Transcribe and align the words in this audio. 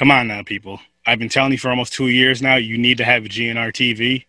Come 0.00 0.10
on 0.10 0.28
now, 0.28 0.42
people. 0.42 0.80
I've 1.04 1.18
been 1.18 1.28
telling 1.28 1.52
you 1.52 1.58
for 1.58 1.68
almost 1.68 1.92
two 1.92 2.08
years 2.08 2.40
now, 2.40 2.56
you 2.56 2.78
need 2.78 2.96
to 2.96 3.04
have 3.04 3.26
a 3.26 3.28
GNR 3.28 3.70
TV. 3.70 4.24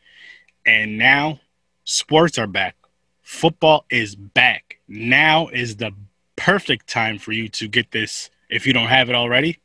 And 0.65 0.97
now 0.97 1.39
sports 1.85 2.37
are 2.37 2.45
back. 2.45 2.75
Football 3.21 3.85
is 3.89 4.13
back. 4.13 4.79
Now 4.89 5.47
is 5.47 5.77
the 5.77 5.93
perfect 6.35 6.87
time 6.87 7.19
for 7.19 7.31
you 7.31 7.47
to 7.47 7.69
get 7.69 7.89
this 7.91 8.29
if 8.49 8.67
you 8.67 8.73
don't 8.73 8.89
have 8.89 9.09
it 9.09 9.15
already. 9.15 9.59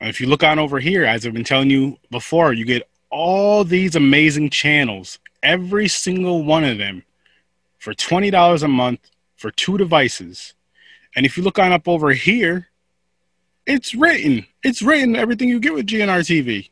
If 0.00 0.22
you 0.22 0.26
look 0.26 0.42
on 0.42 0.58
over 0.58 0.80
here, 0.80 1.04
as 1.04 1.26
I've 1.26 1.34
been 1.34 1.44
telling 1.44 1.68
you 1.68 1.98
before, 2.10 2.54
you 2.54 2.64
get 2.64 2.88
all 3.10 3.64
these 3.64 3.94
amazing 3.94 4.48
channels, 4.48 5.18
every 5.42 5.88
single 5.88 6.44
one 6.44 6.64
of 6.64 6.78
them, 6.78 7.04
for 7.76 7.92
$20 7.92 8.62
a 8.62 8.68
month 8.68 9.00
for 9.36 9.50
two 9.50 9.76
devices. 9.76 10.54
And 11.14 11.26
if 11.26 11.36
you 11.36 11.42
look 11.42 11.58
on 11.58 11.72
up 11.72 11.86
over 11.86 12.12
here, 12.12 12.67
it's 13.68 13.94
written. 13.94 14.46
It's 14.64 14.82
written 14.82 15.14
everything 15.14 15.48
you 15.48 15.60
get 15.60 15.74
with 15.74 15.86
GNR 15.86 16.20
TV. 16.20 16.70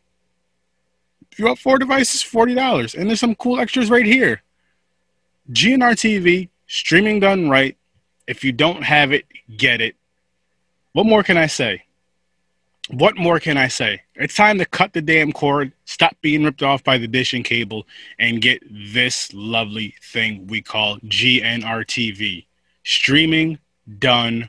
If 1.31 1.39
you 1.39 1.45
want 1.45 1.59
four 1.59 1.79
devices, 1.79 2.23
$40. 2.23 2.95
And 2.95 3.09
there's 3.09 3.21
some 3.21 3.35
cool 3.35 3.61
extras 3.61 3.91
right 3.91 4.07
here. 4.07 4.43
GNR 5.53 5.93
TV, 5.93 6.49
streaming 6.67 7.21
done 7.21 7.51
right. 7.51 7.77
If 8.27 8.43
you 8.43 8.51
don't 8.51 8.83
have 8.83 9.13
it, 9.13 9.27
get 9.57 9.81
it. 9.81 9.95
What 10.95 11.05
more 11.05 11.23
can 11.23 11.37
I 11.37 11.47
say? 11.47 11.85
What 12.89 13.17
more 13.17 13.39
can 13.41 13.59
I 13.59 13.69
say? 13.69 14.01
It's 14.15 14.35
time 14.35 14.59
to 14.59 14.65
cut 14.65 14.95
the 14.95 15.03
damn 15.03 15.33
cord, 15.33 15.73
stop 15.85 16.17
being 16.23 16.45
ripped 16.45 16.63
off 16.63 16.83
by 16.83 16.97
the 16.97 17.07
dish 17.07 17.35
and 17.35 17.45
cable, 17.45 17.87
and 18.19 18.41
get 18.41 18.63
this 18.71 19.33
lovely 19.35 19.95
thing 20.03 20.47
we 20.47 20.63
call 20.63 20.97
GNR 21.01 21.85
TV. 21.85 22.47
Streaming 22.85 23.59
done 23.99 24.49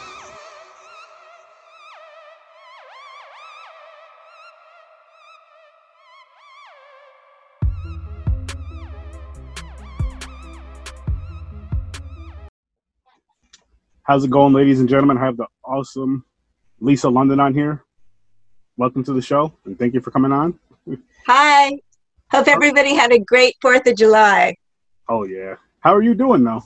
How's 14.03 14.23
it 14.23 14.31
going, 14.31 14.51
ladies 14.51 14.79
and 14.79 14.89
gentlemen? 14.89 15.17
I 15.17 15.25
have 15.25 15.37
the 15.37 15.45
awesome 15.63 16.25
Lisa 16.79 17.07
London 17.07 17.39
on 17.39 17.53
here. 17.53 17.83
Welcome 18.75 19.03
to 19.03 19.13
the 19.13 19.21
show, 19.21 19.53
and 19.65 19.77
thank 19.77 19.93
you 19.93 20.01
for 20.01 20.09
coming 20.09 20.31
on. 20.31 20.57
Hi. 21.27 21.77
Hope 22.31 22.47
everybody 22.47 22.95
had 22.95 23.11
a 23.11 23.19
great 23.19 23.55
4th 23.63 23.85
of 23.85 23.95
July. 23.95 24.55
Oh, 25.07 25.25
yeah. 25.25 25.55
How 25.81 25.93
are 25.93 26.01
you 26.01 26.15
doing, 26.15 26.43
though? 26.43 26.63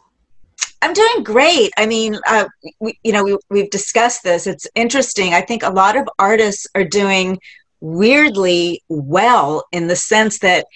I'm 0.82 0.94
doing 0.94 1.24
great. 1.24 1.72
I 1.78 1.86
mean, 1.86 2.18
uh, 2.26 2.46
we, 2.80 2.98
you 3.04 3.12
know, 3.12 3.26
we, 3.26 3.38
we've 3.50 3.70
discussed 3.70 4.24
this. 4.24 4.48
It's 4.48 4.68
interesting. 4.74 5.34
I 5.34 5.42
think 5.42 5.62
a 5.62 5.70
lot 5.70 5.98
of 5.98 6.08
artists 6.18 6.68
are 6.74 6.86
doing 6.86 7.38
weirdly 7.82 8.82
well 8.88 9.66
in 9.74 9.88
the 9.88 9.96
sense 9.98 10.40
that 10.40 10.68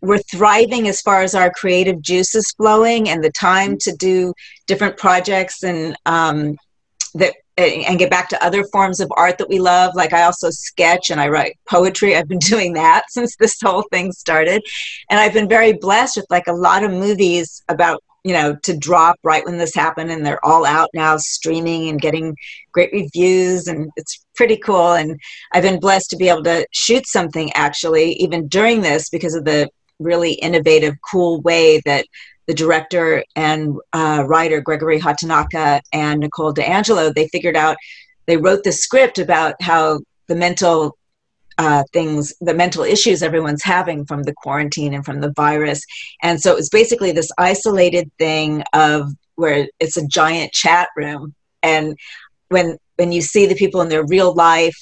we're 0.00 0.18
thriving 0.18 0.88
as 0.88 1.00
far 1.00 1.22
as 1.22 1.34
our 1.34 1.50
creative 1.50 2.00
juices 2.00 2.52
flowing 2.52 3.08
and 3.08 3.22
the 3.22 3.30
time 3.30 3.76
to 3.78 3.94
do 3.96 4.32
different 4.66 4.96
projects 4.96 5.62
and 5.62 5.96
um, 6.06 6.56
that 7.14 7.34
and 7.60 7.98
get 7.98 8.10
back 8.10 8.28
to 8.28 8.44
other 8.44 8.64
forms 8.64 9.00
of 9.00 9.12
art 9.16 9.38
that 9.38 9.48
we 9.48 9.58
love. 9.58 9.94
Like 9.94 10.12
I 10.12 10.22
also 10.22 10.50
sketch 10.50 11.10
and 11.10 11.20
I 11.20 11.28
write 11.28 11.58
poetry. 11.68 12.16
I've 12.16 12.28
been 12.28 12.38
doing 12.54 12.72
that 12.74 13.04
since 13.10 13.36
this 13.36 13.60
whole 13.60 13.84
thing 13.90 14.12
started. 14.12 14.62
And 15.10 15.20
I've 15.20 15.32
been 15.32 15.48
very 15.48 15.72
blessed 15.74 16.16
with 16.16 16.26
like 16.30 16.46
a 16.46 16.52
lot 16.52 16.84
of 16.84 16.90
movies 16.90 17.62
about, 17.68 18.02
you 18.24 18.32
know, 18.32 18.56
to 18.62 18.76
drop 18.76 19.16
right 19.22 19.44
when 19.44 19.58
this 19.58 19.74
happened 19.74 20.10
and 20.10 20.24
they're 20.24 20.44
all 20.44 20.66
out 20.66 20.90
now 20.94 21.16
streaming 21.16 21.88
and 21.88 22.00
getting 22.00 22.36
great 22.72 22.92
reviews 22.92 23.66
and 23.66 23.90
it's 23.96 24.24
pretty 24.34 24.56
cool. 24.56 24.92
And 24.92 25.18
I've 25.52 25.62
been 25.62 25.80
blessed 25.80 26.10
to 26.10 26.16
be 26.16 26.28
able 26.28 26.44
to 26.44 26.66
shoot 26.72 27.06
something 27.06 27.52
actually 27.52 28.12
even 28.14 28.48
during 28.48 28.82
this 28.82 29.08
because 29.08 29.34
of 29.34 29.44
the 29.44 29.70
really 30.00 30.32
innovative, 30.32 30.94
cool 31.08 31.40
way 31.42 31.80
that 31.84 32.06
the 32.46 32.54
director 32.54 33.22
and 33.36 33.76
uh, 33.92 34.24
writer 34.26 34.60
Gregory 34.60 34.98
Hatanaka 34.98 35.80
and 35.92 36.20
Nicole 36.20 36.52
D'Angelo, 36.52 37.12
they 37.12 37.28
figured 37.28 37.56
out, 37.56 37.76
they 38.26 38.36
wrote 38.36 38.64
the 38.64 38.72
script 38.72 39.18
about 39.18 39.54
how 39.60 40.00
the 40.26 40.34
mental 40.34 40.96
uh, 41.58 41.84
things, 41.92 42.32
the 42.40 42.54
mental 42.54 42.82
issues 42.82 43.22
everyone's 43.22 43.62
having 43.62 44.04
from 44.06 44.22
the 44.22 44.34
quarantine 44.34 44.94
and 44.94 45.04
from 45.04 45.20
the 45.20 45.32
virus. 45.36 45.84
And 46.22 46.40
so 46.40 46.52
it 46.52 46.56
was 46.56 46.70
basically 46.70 47.12
this 47.12 47.30
isolated 47.38 48.10
thing 48.18 48.64
of 48.72 49.12
where 49.36 49.68
it's 49.78 49.96
a 49.96 50.06
giant 50.06 50.52
chat 50.52 50.88
room. 50.96 51.34
And 51.62 51.98
when 52.48 52.78
when 52.96 53.12
you 53.12 53.22
see 53.22 53.46
the 53.46 53.54
people 53.54 53.80
in 53.80 53.88
their 53.88 54.06
real 54.06 54.34
life, 54.34 54.76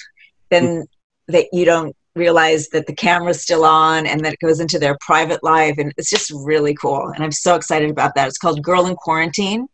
then 0.49 0.85
that 1.27 1.47
you 1.53 1.65
don't 1.65 1.95
realize 2.15 2.67
that 2.69 2.87
the 2.87 2.95
camera's 2.95 3.41
still 3.41 3.63
on 3.63 4.05
and 4.05 4.23
that 4.25 4.33
it 4.33 4.39
goes 4.39 4.59
into 4.59 4.79
their 4.79 4.97
private 4.99 5.43
life 5.43 5.75
and 5.77 5.93
it's 5.97 6.09
just 6.09 6.31
really 6.31 6.73
cool 6.73 7.07
and 7.15 7.23
i'm 7.23 7.31
so 7.31 7.55
excited 7.55 7.89
about 7.89 8.15
that. 8.15 8.27
It's 8.27 8.37
called 8.37 8.61
girl 8.63 8.87
in 8.87 8.95
quarantine 8.95 9.67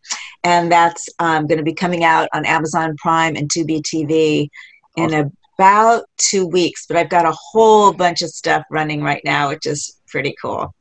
and 0.43 0.71
that's 0.71 1.07
um, 1.19 1.47
going 1.47 1.57
to 1.57 1.63
be 1.63 1.73
coming 1.73 2.03
out 2.03 2.27
on 2.33 2.45
amazon 2.45 2.95
prime 2.97 3.35
and 3.35 3.49
tubi 3.49 3.81
tv 3.81 4.49
in 4.97 5.31
about 5.57 6.05
two 6.17 6.45
weeks 6.45 6.85
but 6.85 6.97
i've 6.97 7.09
got 7.09 7.25
a 7.25 7.35
whole 7.35 7.93
bunch 7.93 8.21
of 8.21 8.29
stuff 8.29 8.63
running 8.69 9.01
right 9.01 9.21
now 9.23 9.49
which 9.49 9.65
is 9.65 9.99
pretty 10.07 10.35
cool. 10.41 10.73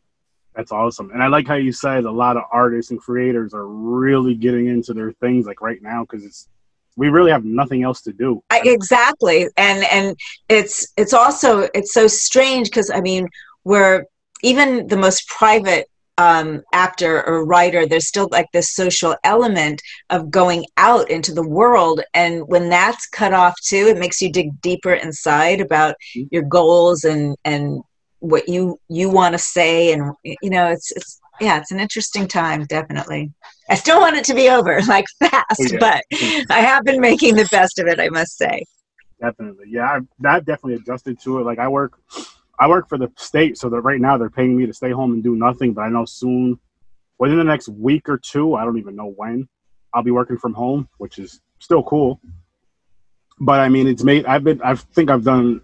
That's 0.54 0.70
awesome 0.72 1.10
and 1.10 1.22
i 1.22 1.28
like 1.28 1.46
how 1.46 1.54
you 1.54 1.72
said 1.72 2.04
a 2.04 2.10
lot 2.10 2.36
of 2.36 2.44
artists 2.52 2.90
and 2.90 3.00
creators 3.00 3.54
are 3.54 3.66
really 3.66 4.34
getting 4.34 4.66
into 4.66 4.92
their 4.92 5.12
things 5.12 5.46
like 5.46 5.60
right 5.60 5.82
now 5.82 6.02
because 6.02 6.24
it's 6.24 6.48
we 6.96 7.08
really 7.08 7.30
have 7.30 7.44
nothing 7.44 7.82
else 7.82 8.02
to 8.02 8.12
do 8.12 8.42
I, 8.50 8.62
exactly 8.64 9.48
and 9.56 9.84
and 9.84 10.16
it's 10.48 10.86
it's 10.96 11.12
also 11.12 11.68
it's 11.74 11.92
so 11.92 12.06
strange 12.06 12.70
because 12.70 12.90
i 12.90 13.00
mean 13.00 13.28
we're 13.64 14.04
even 14.42 14.86
the 14.86 14.96
most 14.96 15.26
private 15.28 15.88
um, 16.16 16.62
actor 16.72 17.26
or 17.26 17.44
writer 17.44 17.86
there's 17.86 18.06
still 18.06 18.28
like 18.30 18.46
this 18.52 18.72
social 18.72 19.16
element 19.24 19.82
of 20.10 20.30
going 20.30 20.64
out 20.76 21.10
into 21.10 21.34
the 21.34 21.46
world. 21.46 22.02
and 22.14 22.46
when 22.46 22.68
that's 22.68 23.08
cut 23.08 23.32
off 23.32 23.54
too 23.60 23.88
it 23.88 23.98
makes 23.98 24.22
you 24.22 24.30
dig 24.30 24.60
deeper 24.60 24.92
inside 24.92 25.60
about 25.60 25.96
mm-hmm. 26.16 26.28
your 26.30 26.44
goals 26.44 27.04
and 27.04 27.36
and 27.44 27.82
what 28.20 28.48
you 28.48 28.78
you 28.88 29.10
want 29.10 29.32
to 29.32 29.38
say 29.38 29.92
and 29.92 30.12
you 30.22 30.50
know 30.50 30.68
it's 30.68 30.92
it's 30.92 31.20
yeah, 31.40 31.58
it's 31.58 31.70
an 31.70 31.80
interesting 31.80 32.28
time, 32.28 32.64
definitely. 32.64 33.32
I 33.68 33.74
still 33.74 34.00
want 34.00 34.16
it 34.16 34.24
to 34.26 34.34
be 34.34 34.48
over, 34.48 34.80
like 34.88 35.06
fast, 35.18 35.44
oh, 35.60 35.66
yeah. 35.72 35.78
but 35.78 36.04
I 36.50 36.60
have 36.60 36.84
been 36.84 37.00
making 37.00 37.36
the 37.36 37.48
best 37.50 37.78
of 37.78 37.86
it, 37.86 37.98
I 38.00 38.08
must 38.08 38.36
say. 38.36 38.64
Definitely, 39.20 39.66
yeah, 39.68 39.90
I've, 39.90 40.06
I've 40.24 40.44
definitely 40.44 40.74
adjusted 40.74 41.20
to 41.22 41.38
it. 41.38 41.44
Like 41.44 41.58
I 41.58 41.68
work, 41.68 41.98
I 42.58 42.68
work 42.68 42.88
for 42.88 42.98
the 42.98 43.10
state, 43.16 43.58
so 43.58 43.68
that 43.70 43.80
right 43.80 44.00
now 44.00 44.18
they're 44.18 44.30
paying 44.30 44.56
me 44.56 44.66
to 44.66 44.72
stay 44.72 44.90
home 44.90 45.12
and 45.12 45.22
do 45.22 45.36
nothing. 45.36 45.72
But 45.72 45.82
I 45.82 45.88
know 45.88 46.04
soon, 46.04 46.58
within 47.18 47.38
the 47.38 47.44
next 47.44 47.68
week 47.68 48.08
or 48.08 48.18
two, 48.18 48.54
I 48.54 48.64
don't 48.64 48.78
even 48.78 48.96
know 48.96 49.12
when, 49.16 49.48
I'll 49.92 50.02
be 50.02 50.10
working 50.10 50.38
from 50.38 50.54
home, 50.54 50.88
which 50.98 51.18
is 51.18 51.40
still 51.58 51.82
cool. 51.82 52.20
But 53.40 53.60
I 53.60 53.68
mean, 53.68 53.88
it's 53.88 54.04
made. 54.04 54.26
I've 54.26 54.44
been. 54.44 54.60
I 54.62 54.74
think 54.74 55.10
I've 55.10 55.24
done 55.24 55.62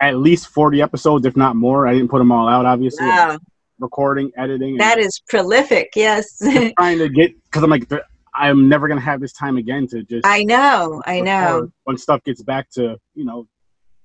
at 0.00 0.16
least 0.16 0.48
40 0.48 0.82
episodes, 0.82 1.26
if 1.26 1.36
not 1.36 1.54
more. 1.54 1.86
I 1.86 1.92
didn't 1.92 2.08
put 2.08 2.18
them 2.18 2.32
all 2.32 2.48
out, 2.48 2.66
obviously. 2.66 3.06
Wow 3.06 3.38
recording, 3.82 4.32
editing. 4.36 4.76
That 4.78 4.98
is 4.98 5.20
prolific. 5.28 5.90
Yes. 5.94 6.38
trying 6.78 6.98
to 6.98 7.08
get 7.08 7.32
because 7.44 7.62
I'm 7.62 7.70
like 7.70 7.90
I'm 8.34 8.68
never 8.68 8.88
gonna 8.88 9.00
have 9.00 9.20
this 9.20 9.32
time 9.32 9.56
again 9.56 9.86
to 9.88 10.02
just. 10.04 10.26
I 10.26 10.44
know. 10.44 11.02
I 11.06 11.20
know. 11.20 11.70
When 11.84 11.98
stuff 11.98 12.24
gets 12.24 12.42
back 12.42 12.70
to 12.70 12.96
you 13.14 13.24
know, 13.24 13.46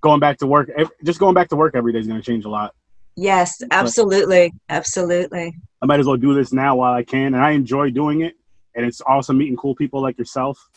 going 0.01 0.19
back 0.19 0.37
to 0.39 0.47
work, 0.47 0.69
just 1.03 1.19
going 1.19 1.33
back 1.33 1.49
to 1.49 1.55
work 1.55 1.75
every 1.75 1.93
day 1.93 1.99
is 1.99 2.07
gonna 2.07 2.21
change 2.21 2.45
a 2.45 2.49
lot. 2.49 2.73
Yes, 3.15 3.61
absolutely, 3.71 4.53
but 4.67 4.75
absolutely. 4.75 5.55
I 5.81 5.85
might 5.85 5.99
as 5.99 6.05
well 6.05 6.17
do 6.17 6.35
this 6.35 6.53
now 6.53 6.75
while 6.75 6.93
I 6.93 7.03
can, 7.03 7.33
and 7.33 7.37
I 7.37 7.51
enjoy 7.51 7.89
doing 7.89 8.21
it. 8.21 8.35
And 8.75 8.85
it's 8.85 9.01
awesome 9.07 9.39
meeting 9.39 9.55
cool 9.55 9.73
people 9.73 10.01
like 10.01 10.19
yourself. 10.19 10.69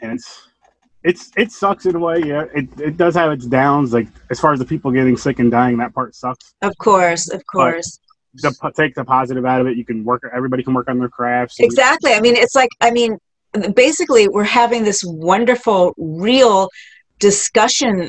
And 0.00 0.12
it's 0.12 0.48
it's 1.04 1.30
it 1.36 1.52
sucks 1.52 1.86
in 1.86 1.96
a 1.96 1.98
way. 1.98 2.22
Yeah, 2.24 2.44
it 2.54 2.68
it 2.80 2.96
does 2.96 3.14
have 3.14 3.32
its 3.32 3.46
downs. 3.46 3.92
Like 3.92 4.08
as 4.30 4.40
far 4.40 4.52
as 4.52 4.58
the 4.58 4.64
people 4.64 4.90
getting 4.90 5.16
sick 5.16 5.38
and 5.38 5.50
dying, 5.50 5.76
that 5.78 5.94
part 5.94 6.14
sucks. 6.14 6.54
Of 6.62 6.76
course, 6.78 7.30
of 7.30 7.42
course. 7.46 7.98
But 8.42 8.54
the, 8.60 8.72
take 8.76 8.94
the 8.94 9.04
positive 9.04 9.44
out 9.44 9.60
of 9.60 9.66
it. 9.66 9.76
You 9.76 9.84
can 9.84 10.04
work. 10.04 10.22
Everybody 10.34 10.62
can 10.62 10.74
work 10.74 10.88
on 10.88 10.98
their 10.98 11.08
crafts. 11.08 11.60
Exactly. 11.60 12.12
I 12.12 12.20
mean, 12.20 12.36
it's 12.36 12.54
like 12.54 12.70
I 12.80 12.90
mean, 12.90 13.18
basically, 13.74 14.28
we're 14.28 14.44
having 14.44 14.84
this 14.84 15.02
wonderful, 15.04 15.94
real 15.98 16.68
discussion 17.18 18.08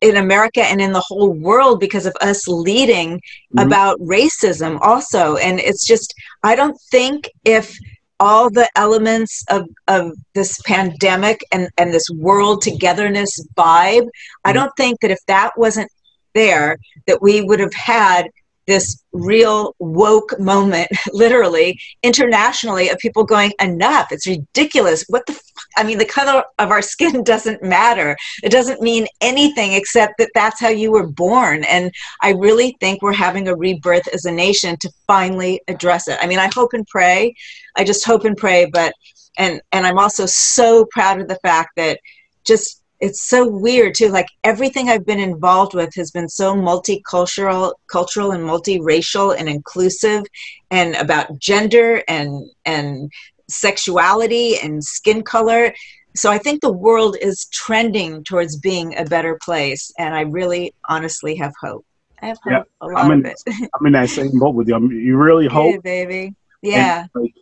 in 0.00 0.16
America 0.16 0.62
and 0.62 0.80
in 0.80 0.92
the 0.92 1.00
whole 1.00 1.32
world 1.32 1.80
because 1.80 2.06
of 2.06 2.14
us 2.20 2.46
leading 2.46 3.20
Mhm. 3.56 3.66
about 3.66 3.98
racism 3.98 4.78
also 4.80 5.36
and 5.36 5.58
it's 5.58 5.84
just 5.84 6.14
I 6.44 6.54
don't 6.54 6.78
think 6.92 7.28
if 7.44 7.76
all 8.20 8.50
the 8.50 8.68
elements 8.76 9.44
of, 9.48 9.68
of 9.86 10.12
this 10.34 10.60
pandemic 10.62 11.40
and, 11.52 11.68
and 11.78 11.92
this 11.92 12.08
world 12.14 12.62
togetherness 12.62 13.30
vibe, 13.56 14.08
I 14.44 14.50
Mhm. 14.50 14.54
don't 14.54 14.72
think 14.76 15.00
that 15.00 15.10
if 15.10 15.20
that 15.26 15.52
wasn't 15.56 15.90
there, 16.34 16.78
that 17.06 17.22
we 17.22 17.40
would 17.42 17.60
have 17.60 17.74
had 17.74 18.28
this 18.66 19.02
real 19.12 19.74
woke 19.78 20.38
moment, 20.38 20.88
literally 21.12 21.80
internationally, 22.02 22.88
of 22.90 22.98
people 22.98 23.24
going, 23.24 23.52
enough, 23.60 24.08
it's 24.12 24.26
ridiculous. 24.26 25.04
What 25.08 25.24
the? 25.26 25.40
I 25.78 25.84
mean, 25.84 25.98
the 25.98 26.04
color 26.04 26.44
of 26.58 26.70
our 26.70 26.82
skin 26.92 27.22
doesn't 27.22 27.62
matter. 27.62 28.16
It 28.42 28.50
doesn't 28.50 28.82
mean 28.82 29.06
anything 29.20 29.72
except 29.72 30.14
that 30.18 30.30
that's 30.34 30.60
how 30.60 30.68
you 30.68 30.90
were 30.90 31.06
born. 31.06 31.64
And 31.64 31.92
I 32.20 32.32
really 32.32 32.76
think 32.80 33.00
we're 33.00 33.12
having 33.12 33.48
a 33.48 33.56
rebirth 33.56 34.08
as 34.08 34.24
a 34.24 34.32
nation 34.32 34.76
to 34.78 34.90
finally 35.06 35.62
address 35.68 36.08
it. 36.08 36.18
I 36.20 36.26
mean, 36.26 36.38
I 36.38 36.50
hope 36.54 36.72
and 36.72 36.86
pray. 36.86 37.34
I 37.76 37.84
just 37.84 38.04
hope 38.04 38.24
and 38.24 38.36
pray, 38.36 38.66
but 38.66 38.92
and 39.38 39.62
and 39.72 39.86
I'm 39.86 39.98
also 39.98 40.26
so 40.26 40.84
proud 40.86 41.20
of 41.20 41.28
the 41.28 41.38
fact 41.42 41.70
that 41.76 42.00
just 42.44 42.82
it's 43.00 43.22
so 43.22 43.46
weird 43.46 43.94
too 43.94 44.08
like 44.08 44.26
everything 44.42 44.88
i've 44.88 45.06
been 45.06 45.20
involved 45.20 45.74
with 45.74 45.94
has 45.94 46.10
been 46.10 46.28
so 46.28 46.54
multicultural 46.54 47.74
cultural 47.86 48.32
and 48.32 48.42
multiracial 48.42 49.36
and 49.38 49.48
inclusive 49.48 50.24
and 50.70 50.96
about 50.96 51.38
gender 51.38 52.02
and 52.08 52.50
and 52.64 53.10
sexuality 53.48 54.56
and 54.58 54.82
skin 54.84 55.22
color 55.22 55.72
so 56.16 56.30
i 56.30 56.38
think 56.38 56.60
the 56.60 56.72
world 56.72 57.16
is 57.20 57.46
trending 57.52 58.22
towards 58.24 58.56
being 58.56 58.96
a 58.98 59.04
better 59.04 59.38
place 59.42 59.90
and 59.98 60.14
i 60.14 60.20
really 60.22 60.72
honestly 60.88 61.34
have 61.36 61.52
hope 61.60 61.84
i 62.22 62.26
have 62.26 62.38
hope 62.44 62.52
Yeah, 62.52 62.62
a 62.80 62.86
lot 62.86 63.04
I'm 63.04 63.10
of 63.10 63.18
in- 63.18 63.26
it 63.26 63.40
I'm 63.78 63.86
in 63.86 63.92
that 63.92 64.08
same 64.10 64.38
boat 64.38 64.54
with 64.54 64.68
you. 64.68 64.74
I 64.74 64.78
mean, 64.78 64.90
you 64.92 65.16
really 65.16 65.46
hope. 65.46 65.74
yeah, 65.74 65.80
baby 65.82 66.34
yeah 66.62 67.00
and, 67.00 67.10
like, 67.14 67.34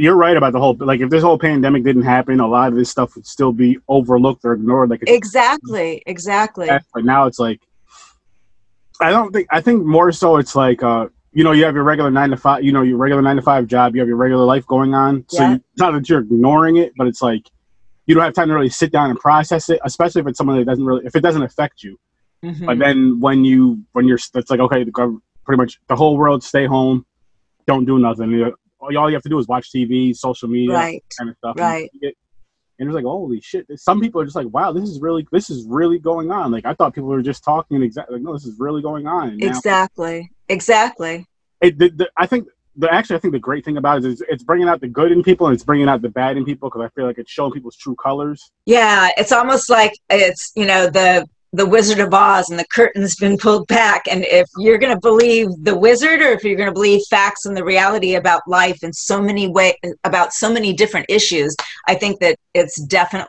you're 0.00 0.14
right 0.16 0.36
about 0.36 0.52
the 0.52 0.60
whole. 0.60 0.76
Like, 0.78 1.00
if 1.00 1.10
this 1.10 1.24
whole 1.24 1.38
pandemic 1.40 1.82
didn't 1.82 2.04
happen, 2.04 2.38
a 2.38 2.46
lot 2.46 2.68
of 2.68 2.76
this 2.78 2.88
stuff 2.88 3.16
would 3.16 3.26
still 3.26 3.52
be 3.52 3.78
overlooked 3.88 4.44
or 4.44 4.52
ignored. 4.52 4.90
Like, 4.90 5.02
exactly 5.08 6.02
exactly 6.06 6.68
but 6.94 7.04
now 7.04 7.26
it's 7.26 7.40
like, 7.40 7.60
I 9.00 9.10
don't 9.10 9.32
think. 9.32 9.48
I 9.50 9.60
think 9.60 9.84
more 9.84 10.12
so, 10.12 10.36
it's 10.36 10.54
like, 10.54 10.82
uh, 10.84 11.08
you 11.32 11.44
know, 11.44 11.52
you 11.52 11.64
have 11.64 11.74
your 11.74 11.84
regular 11.84 12.10
nine 12.10 12.30
to 12.30 12.36
five. 12.36 12.64
You 12.64 12.72
know, 12.72 12.82
your 12.82 12.96
regular 12.96 13.22
nine 13.22 13.36
to 13.36 13.42
five 13.42 13.66
job. 13.66 13.94
You 13.94 14.00
have 14.00 14.08
your 14.08 14.16
regular 14.16 14.44
life 14.44 14.66
going 14.66 14.94
on. 14.94 15.24
So 15.28 15.42
Yeah. 15.42 15.52
you, 15.54 15.60
not 15.78 15.92
that 15.92 16.08
you're 16.08 16.20
ignoring 16.20 16.76
it, 16.76 16.92
but 16.96 17.06
it's 17.06 17.22
like 17.22 17.48
you 18.06 18.14
don't 18.14 18.24
have 18.24 18.32
time 18.34 18.48
to 18.48 18.54
really 18.54 18.70
sit 18.70 18.90
down 18.90 19.10
and 19.10 19.18
process 19.18 19.68
it, 19.68 19.80
especially 19.84 20.20
if 20.22 20.26
it's 20.26 20.38
someone 20.38 20.56
that 20.58 20.64
doesn't 20.64 20.84
really, 20.84 21.04
if 21.04 21.14
it 21.14 21.20
doesn't 21.20 21.42
affect 21.42 21.82
you. 21.82 21.98
Mhm. 22.44 22.66
But 22.66 22.78
then 22.78 23.20
when 23.20 23.44
you 23.44 23.82
when 23.92 24.06
you're 24.06 24.18
it's 24.34 24.50
like 24.50 24.60
okay, 24.60 24.84
the 24.84 24.92
gov- 24.92 25.20
pretty 25.44 25.58
much 25.58 25.78
the 25.88 25.96
whole 25.96 26.16
world 26.16 26.42
stay 26.42 26.66
home, 26.66 27.04
don't 27.66 27.84
do 27.84 27.98
nothing. 27.98 28.30
You- 28.30 28.54
All 28.80 28.92
you 29.10 29.14
have 29.14 29.22
to 29.24 29.28
do 29.28 29.38
is 29.40 29.48
watch 29.48 29.72
TV, 29.72 30.14
social 30.14 30.48
media, 30.48 30.72
right 30.74 31.04
kind 31.18 31.28
of 31.30 31.36
stuff. 31.36 31.56
Right. 31.58 31.90
And, 32.00 32.12
and 32.78 32.88
it's 32.88 32.94
like 32.94 33.04
holy 33.04 33.40
shit. 33.40 33.66
Some 33.74 34.00
people 34.00 34.20
are 34.20 34.24
just 34.24 34.36
like, 34.36 34.46
wow, 34.52 34.70
this 34.72 34.88
is 34.88 35.00
really 35.00 35.26
this 35.32 35.50
is 35.50 35.66
really 35.66 35.98
going 35.98 36.30
on. 36.30 36.52
Like 36.52 36.64
I 36.64 36.74
thought 36.74 36.94
people 36.94 37.08
were 37.08 37.20
just 37.22 37.42
talking 37.42 37.82
exactly. 37.82 38.14
Like 38.16 38.22
no, 38.22 38.32
this 38.34 38.46
is 38.46 38.56
really 38.60 38.80
going 38.82 39.06
on. 39.08 39.30
And 39.30 39.40
now, 39.40 39.48
exactly 40.48 41.26
it, 41.60 41.78
the, 41.78 41.90
the, 41.90 42.10
I 42.16 42.26
think 42.26 42.48
the 42.78 42.92
actually 42.92 43.16
I 43.16 43.18
think 43.18 43.32
the 43.32 43.40
great 43.40 43.64
thing 43.64 43.76
about 43.76 43.98
it 43.98 44.04
is 44.04 44.22
it's 44.28 44.44
bringing 44.44 44.68
out 44.68 44.80
the 44.80 44.88
good 44.88 45.10
in 45.10 45.22
people 45.22 45.46
and 45.46 45.54
it's 45.54 45.64
bringing 45.64 45.88
out 45.88 46.00
the 46.00 46.08
bad 46.08 46.36
in 46.36 46.44
people 46.44 46.70
because 46.70 46.84
I 46.84 46.88
feel 46.94 47.06
like 47.06 47.18
it's 47.18 47.30
showing 47.30 47.52
people's 47.52 47.76
true 47.76 47.96
colors. 47.96 48.52
Yeah, 48.66 49.10
it's 49.16 49.32
almost 49.32 49.68
like 49.68 49.92
it's 50.08 50.52
you 50.54 50.64
know 50.64 50.88
the 50.88 51.26
the 51.52 51.66
Wizard 51.66 51.98
of 51.98 52.12
Oz 52.12 52.50
and 52.50 52.58
the 52.58 52.66
curtain's 52.72 53.16
been 53.16 53.36
pulled 53.36 53.66
back, 53.66 54.02
and 54.08 54.24
if 54.24 54.46
you're 54.58 54.78
going 54.78 54.94
to 54.94 55.00
believe 55.00 55.48
the 55.62 55.76
wizard 55.76 56.20
or 56.20 56.28
if 56.28 56.44
you're 56.44 56.56
going 56.56 56.68
to 56.68 56.74
believe 56.74 57.00
facts 57.10 57.46
and 57.46 57.56
the 57.56 57.64
reality 57.64 58.14
about 58.14 58.42
life 58.46 58.78
in 58.82 58.92
so 58.92 59.20
many 59.20 59.48
way 59.48 59.74
about 60.04 60.32
so 60.32 60.52
many 60.52 60.72
different 60.72 61.06
issues, 61.08 61.56
I 61.88 61.96
think 61.96 62.20
that 62.20 62.38
it's 62.54 62.80
definitely 62.82 63.28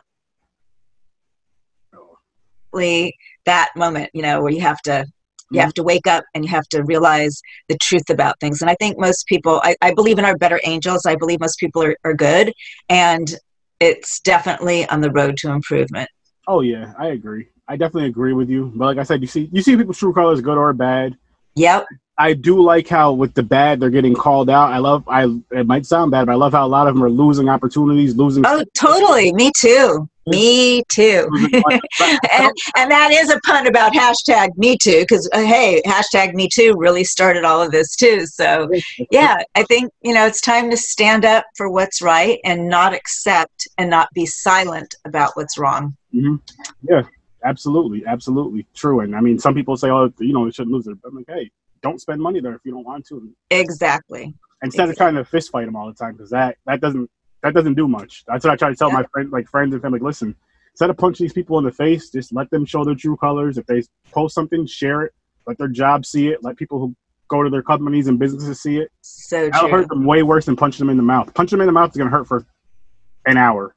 that 3.46 3.70
moment, 3.74 4.10
you 4.14 4.22
know, 4.22 4.42
where 4.42 4.52
you 4.52 4.60
have 4.60 4.80
to 4.82 5.04
you 5.50 5.60
have 5.60 5.74
to 5.74 5.82
wake 5.82 6.06
up 6.06 6.24
and 6.34 6.44
you 6.44 6.50
have 6.50 6.68
to 6.68 6.84
realize 6.84 7.40
the 7.68 7.76
truth 7.78 8.08
about 8.08 8.38
things. 8.40 8.60
And 8.60 8.70
I 8.70 8.76
think 8.76 8.98
most 8.98 9.26
people, 9.26 9.60
I, 9.64 9.76
I 9.82 9.92
believe 9.92 10.18
in 10.18 10.24
our 10.24 10.36
better 10.36 10.60
angels. 10.64 11.06
I 11.06 11.16
believe 11.16 11.40
most 11.40 11.58
people 11.58 11.82
are, 11.82 11.96
are 12.04 12.14
good, 12.14 12.52
and 12.88 13.34
it's 13.80 14.20
definitely 14.20 14.88
on 14.88 15.00
the 15.00 15.10
road 15.10 15.36
to 15.38 15.50
improvement. 15.50 16.08
Oh 16.46 16.60
yeah, 16.60 16.92
I 16.98 17.08
agree. 17.08 17.48
I 17.68 17.76
definitely 17.76 18.08
agree 18.08 18.32
with 18.32 18.48
you. 18.48 18.72
But 18.74 18.86
like 18.86 18.98
I 18.98 19.02
said, 19.02 19.20
you 19.20 19.26
see 19.26 19.48
you 19.52 19.62
see 19.62 19.76
people's 19.76 19.98
true 19.98 20.12
colors, 20.12 20.40
good 20.40 20.58
or 20.58 20.72
bad. 20.72 21.16
Yep. 21.56 21.86
I 22.18 22.34
do 22.34 22.60
like 22.60 22.86
how 22.86 23.12
with 23.12 23.34
the 23.34 23.42
bad 23.42 23.80
they're 23.80 23.90
getting 23.90 24.14
called 24.14 24.50
out. 24.50 24.72
I 24.72 24.78
love 24.78 25.04
I 25.08 25.24
it 25.52 25.66
might 25.66 25.86
sound 25.86 26.10
bad, 26.10 26.26
but 26.26 26.32
I 26.32 26.36
love 26.36 26.52
how 26.52 26.66
a 26.66 26.68
lot 26.68 26.86
of 26.86 26.94
them 26.94 27.02
are 27.02 27.10
losing 27.10 27.48
opportunities, 27.48 28.14
losing 28.14 28.44
Oh, 28.46 28.64
totally. 28.76 29.32
Me 29.32 29.50
too. 29.56 30.08
Me 30.30 30.82
too. 30.88 31.28
and, 32.32 32.52
and 32.76 32.90
that 32.90 33.10
is 33.12 33.30
a 33.30 33.38
pun 33.40 33.66
about 33.66 33.92
hashtag 33.92 34.50
me 34.56 34.76
too 34.76 35.00
because 35.00 35.28
uh, 35.32 35.42
hey 35.42 35.82
hashtag 35.86 36.34
me 36.34 36.48
too 36.48 36.74
really 36.76 37.04
started 37.04 37.44
all 37.44 37.62
of 37.62 37.70
this 37.70 37.94
too 37.96 38.26
so 38.26 38.68
yeah 39.10 39.42
i 39.54 39.62
think 39.64 39.92
you 40.02 40.14
know 40.14 40.26
it's 40.26 40.40
time 40.40 40.70
to 40.70 40.76
stand 40.76 41.24
up 41.24 41.44
for 41.56 41.68
what's 41.68 42.00
right 42.00 42.38
and 42.44 42.68
not 42.68 42.94
accept 42.94 43.68
and 43.78 43.90
not 43.90 44.08
be 44.14 44.26
silent 44.26 44.94
about 45.04 45.30
what's 45.34 45.58
wrong 45.58 45.94
hmm 46.12 46.36
Yeah, 46.82 47.02
absolutely, 47.44 48.04
absolutely 48.06 48.66
true. 48.74 49.00
And 49.00 49.14
I 49.14 49.20
mean, 49.20 49.38
some 49.38 49.54
people 49.54 49.76
say, 49.76 49.90
"Oh, 49.90 50.12
you 50.18 50.32
know, 50.32 50.44
you 50.46 50.52
shouldn't 50.52 50.74
lose 50.74 50.86
it." 50.86 50.96
I'm 51.04 51.16
like, 51.16 51.26
hey, 51.28 51.50
don't 51.82 52.00
spend 52.00 52.20
money 52.20 52.40
there 52.40 52.54
if 52.54 52.60
you 52.64 52.72
don't 52.72 52.84
want 52.84 53.06
to. 53.06 53.30
exactly 53.50 54.34
Instead 54.62 54.90
of 54.90 54.96
trying 54.96 55.14
to 55.14 55.24
fist 55.24 55.50
fight 55.50 55.64
them 55.64 55.76
all 55.76 55.86
the 55.86 55.94
time, 55.94 56.12
because 56.12 56.30
that 56.30 56.58
that 56.66 56.80
doesn't 56.80 57.10
that 57.42 57.54
doesn't 57.54 57.74
do 57.74 57.88
much. 57.88 58.24
That's 58.26 58.44
what 58.44 58.52
I 58.52 58.56
try 58.56 58.68
to 58.70 58.76
tell 58.76 58.90
my 58.90 59.04
friend, 59.12 59.30
like 59.30 59.48
friends 59.48 59.72
and 59.72 59.82
family. 59.82 59.98
Like, 59.98 60.06
listen, 60.06 60.34
instead 60.72 60.90
of 60.90 60.96
punching 60.96 61.24
these 61.24 61.32
people 61.32 61.58
in 61.58 61.64
the 61.64 61.72
face, 61.72 62.10
just 62.10 62.32
let 62.32 62.50
them 62.50 62.64
show 62.64 62.84
their 62.84 62.94
true 62.94 63.16
colors. 63.16 63.58
If 63.58 63.66
they 63.66 63.82
post 64.12 64.34
something, 64.34 64.66
share 64.66 65.02
it. 65.02 65.12
Let 65.46 65.58
their 65.58 65.68
job 65.68 66.04
see 66.04 66.28
it. 66.28 66.42
Let 66.44 66.56
people 66.56 66.78
who 66.78 66.94
go 67.28 67.42
to 67.42 67.50
their 67.50 67.62
companies 67.62 68.08
and 68.08 68.18
businesses 68.18 68.60
see 68.60 68.78
it. 68.78 68.90
so 69.00 69.48
That'll 69.48 69.68
true 69.68 69.78
hurt 69.78 69.88
them 69.88 70.04
way 70.04 70.22
worse 70.22 70.46
than 70.46 70.56
punching 70.56 70.80
them 70.84 70.90
in 70.90 70.96
the 70.96 71.02
mouth. 71.02 71.32
Punching 71.32 71.56
them 71.58 71.62
in 71.62 71.66
the 71.72 71.78
mouth 71.80 71.90
is 71.90 71.96
gonna 71.96 72.10
hurt 72.10 72.26
for 72.26 72.44
an 73.26 73.36
hour. 73.36 73.74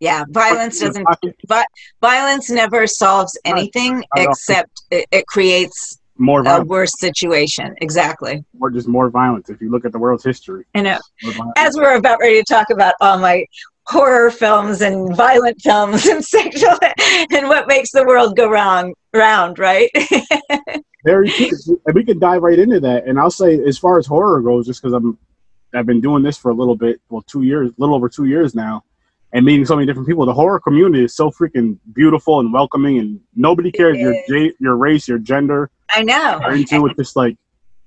yeah 0.00 0.24
violence 0.30 0.80
Punching 0.80 0.92
them 0.94 1.00
in 1.02 1.04
doesn't 1.22 1.38
pocket, 1.48 1.66
violence 2.00 2.50
never 2.50 2.86
solves 2.86 3.38
anything 3.44 3.96
not 3.96 4.04
at 4.16 4.26
all. 4.26 4.32
except 4.32 4.82
it, 4.90 5.06
it 5.10 5.26
creates 5.26 6.00
more 6.18 6.46
a 6.46 6.64
worse 6.64 6.92
situation 6.98 7.74
exactly 7.80 8.44
or 8.60 8.70
just 8.70 8.88
more 8.88 9.10
violence. 9.10 9.50
If 9.50 9.60
you 9.60 9.70
look 9.70 9.84
at 9.84 9.92
the 9.92 9.98
world's 9.98 10.24
history, 10.24 10.64
i 10.74 10.80
know 10.82 10.98
as 11.56 11.76
we're 11.76 11.96
about 11.96 12.20
ready 12.20 12.42
to 12.42 12.44
talk 12.44 12.70
about 12.70 12.94
all 13.00 13.18
my 13.18 13.44
horror 13.86 14.30
films 14.30 14.80
and 14.80 15.14
violent 15.16 15.60
films 15.60 16.06
and 16.06 16.24
sexual 16.36 16.78
and 17.30 17.48
what 17.48 17.68
makes 17.68 17.92
the 17.92 18.04
world 18.04 18.36
go 18.36 18.48
wrong 18.48 18.94
round 19.12 19.58
right 19.58 19.90
Very 21.06 21.28
true. 21.28 21.80
And 21.86 21.94
we 21.94 22.04
can 22.04 22.18
dive 22.18 22.42
right 22.42 22.58
into 22.58 22.80
that. 22.80 23.06
And 23.06 23.16
I'll 23.18 23.30
say, 23.30 23.62
as 23.62 23.78
far 23.78 23.96
as 23.96 24.06
horror 24.06 24.40
goes, 24.40 24.66
just 24.66 24.82
because 24.82 24.92
I'm, 24.92 25.16
I've 25.72 25.86
been 25.86 26.00
doing 26.00 26.24
this 26.24 26.36
for 26.36 26.50
a 26.50 26.54
little 26.54 26.74
bit, 26.74 27.00
well, 27.08 27.22
two 27.22 27.42
years, 27.42 27.70
a 27.70 27.74
little 27.78 27.94
over 27.94 28.08
two 28.08 28.24
years 28.24 28.56
now, 28.56 28.82
and 29.32 29.46
meeting 29.46 29.64
so 29.64 29.76
many 29.76 29.86
different 29.86 30.08
people. 30.08 30.26
The 30.26 30.34
horror 30.34 30.58
community 30.58 31.04
is 31.04 31.14
so 31.14 31.30
freaking 31.30 31.78
beautiful 31.92 32.40
and 32.40 32.52
welcoming, 32.52 32.98
and 32.98 33.20
nobody 33.36 33.70
cares 33.70 33.96
your 33.98 34.14
your 34.58 34.76
race, 34.76 35.06
your 35.06 35.18
gender, 35.18 35.70
i 35.90 36.02
know 36.02 36.40
or 36.44 36.54
into 36.54 36.86
it. 36.86 36.96
Just 36.96 37.16
like 37.16 37.36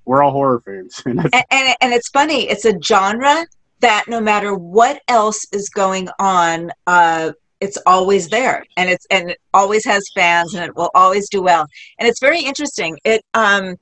we're 0.05 0.23
all 0.23 0.31
horror 0.31 0.61
fans, 0.65 1.01
and 1.05 1.19
and, 1.19 1.75
and, 1.81 1.93
it's 1.93 2.09
funny 2.09 2.49
it's 2.49 2.65
a 2.65 2.79
genre 2.81 3.45
that 3.79 4.05
no 4.07 4.19
matter 4.19 4.55
what 4.55 5.01
else 5.07 5.45
is 5.51 5.69
going 5.69 6.09
on 6.19 6.71
uh, 6.87 7.31
it's 7.61 7.77
always 7.85 8.29
there 8.29 8.65
and 8.77 8.89
it's 8.89 9.05
and 9.11 9.31
it 9.31 9.37
always 9.53 9.85
has 9.85 10.03
fans 10.15 10.53
and 10.53 10.65
it 10.65 10.75
will 10.75 10.91
always 10.95 11.29
do 11.29 11.41
well 11.41 11.65
and 11.99 12.07
it's 12.07 12.19
very 12.19 12.41
interesting 12.41 12.97
it 13.03 13.23
um 13.33 13.75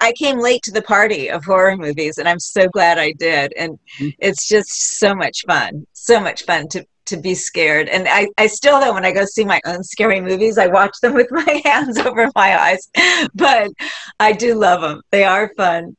I- 0.00 0.12
came 0.12 0.38
late 0.38 0.62
to 0.64 0.72
the 0.72 0.82
party 0.82 1.28
of 1.30 1.44
horror 1.44 1.76
movies, 1.76 2.18
and 2.18 2.28
I'm 2.28 2.40
so 2.40 2.68
glad 2.68 2.98
I 2.98 3.12
did. 3.12 3.52
And 3.56 3.78
Mhm. 4.00 4.14
it's 4.18 4.48
just 4.48 4.98
so 4.98 5.14
much 5.14 5.44
fun, 5.46 5.86
so 5.92 6.20
much 6.20 6.44
fun 6.44 6.68
to 6.68 6.84
to 7.06 7.16
be 7.16 7.34
scared. 7.34 7.88
And 7.88 8.06
I, 8.08 8.28
I 8.38 8.46
still 8.46 8.80
though 8.80 8.94
when 8.94 9.04
I 9.04 9.12
go 9.12 9.24
see 9.24 9.44
my 9.44 9.60
own 9.64 9.82
scary 9.82 10.20
movies, 10.20 10.58
I 10.58 10.66
watch 10.66 10.96
them 11.00 11.14
with 11.14 11.28
my 11.30 11.62
hands 11.64 11.98
over 11.98 12.30
my 12.34 12.60
eyes. 12.60 12.88
But 13.34 13.70
I 14.20 14.32
do 14.32 14.54
love 14.54 14.82
them; 14.82 15.02
they 15.10 15.24
are 15.24 15.52
fun. 15.56 15.96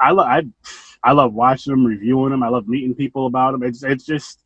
I 0.00 0.10
love 0.12 0.26
I, 0.26 0.42
I 1.02 1.12
love 1.12 1.34
watching 1.34 1.72
them, 1.72 1.84
reviewing 1.84 2.30
them. 2.30 2.42
I 2.42 2.48
love 2.48 2.68
meeting 2.68 2.94
people 2.94 3.26
about 3.26 3.52
them. 3.52 3.62
It's 3.62 3.82
it's 3.82 4.04
just, 4.04 4.40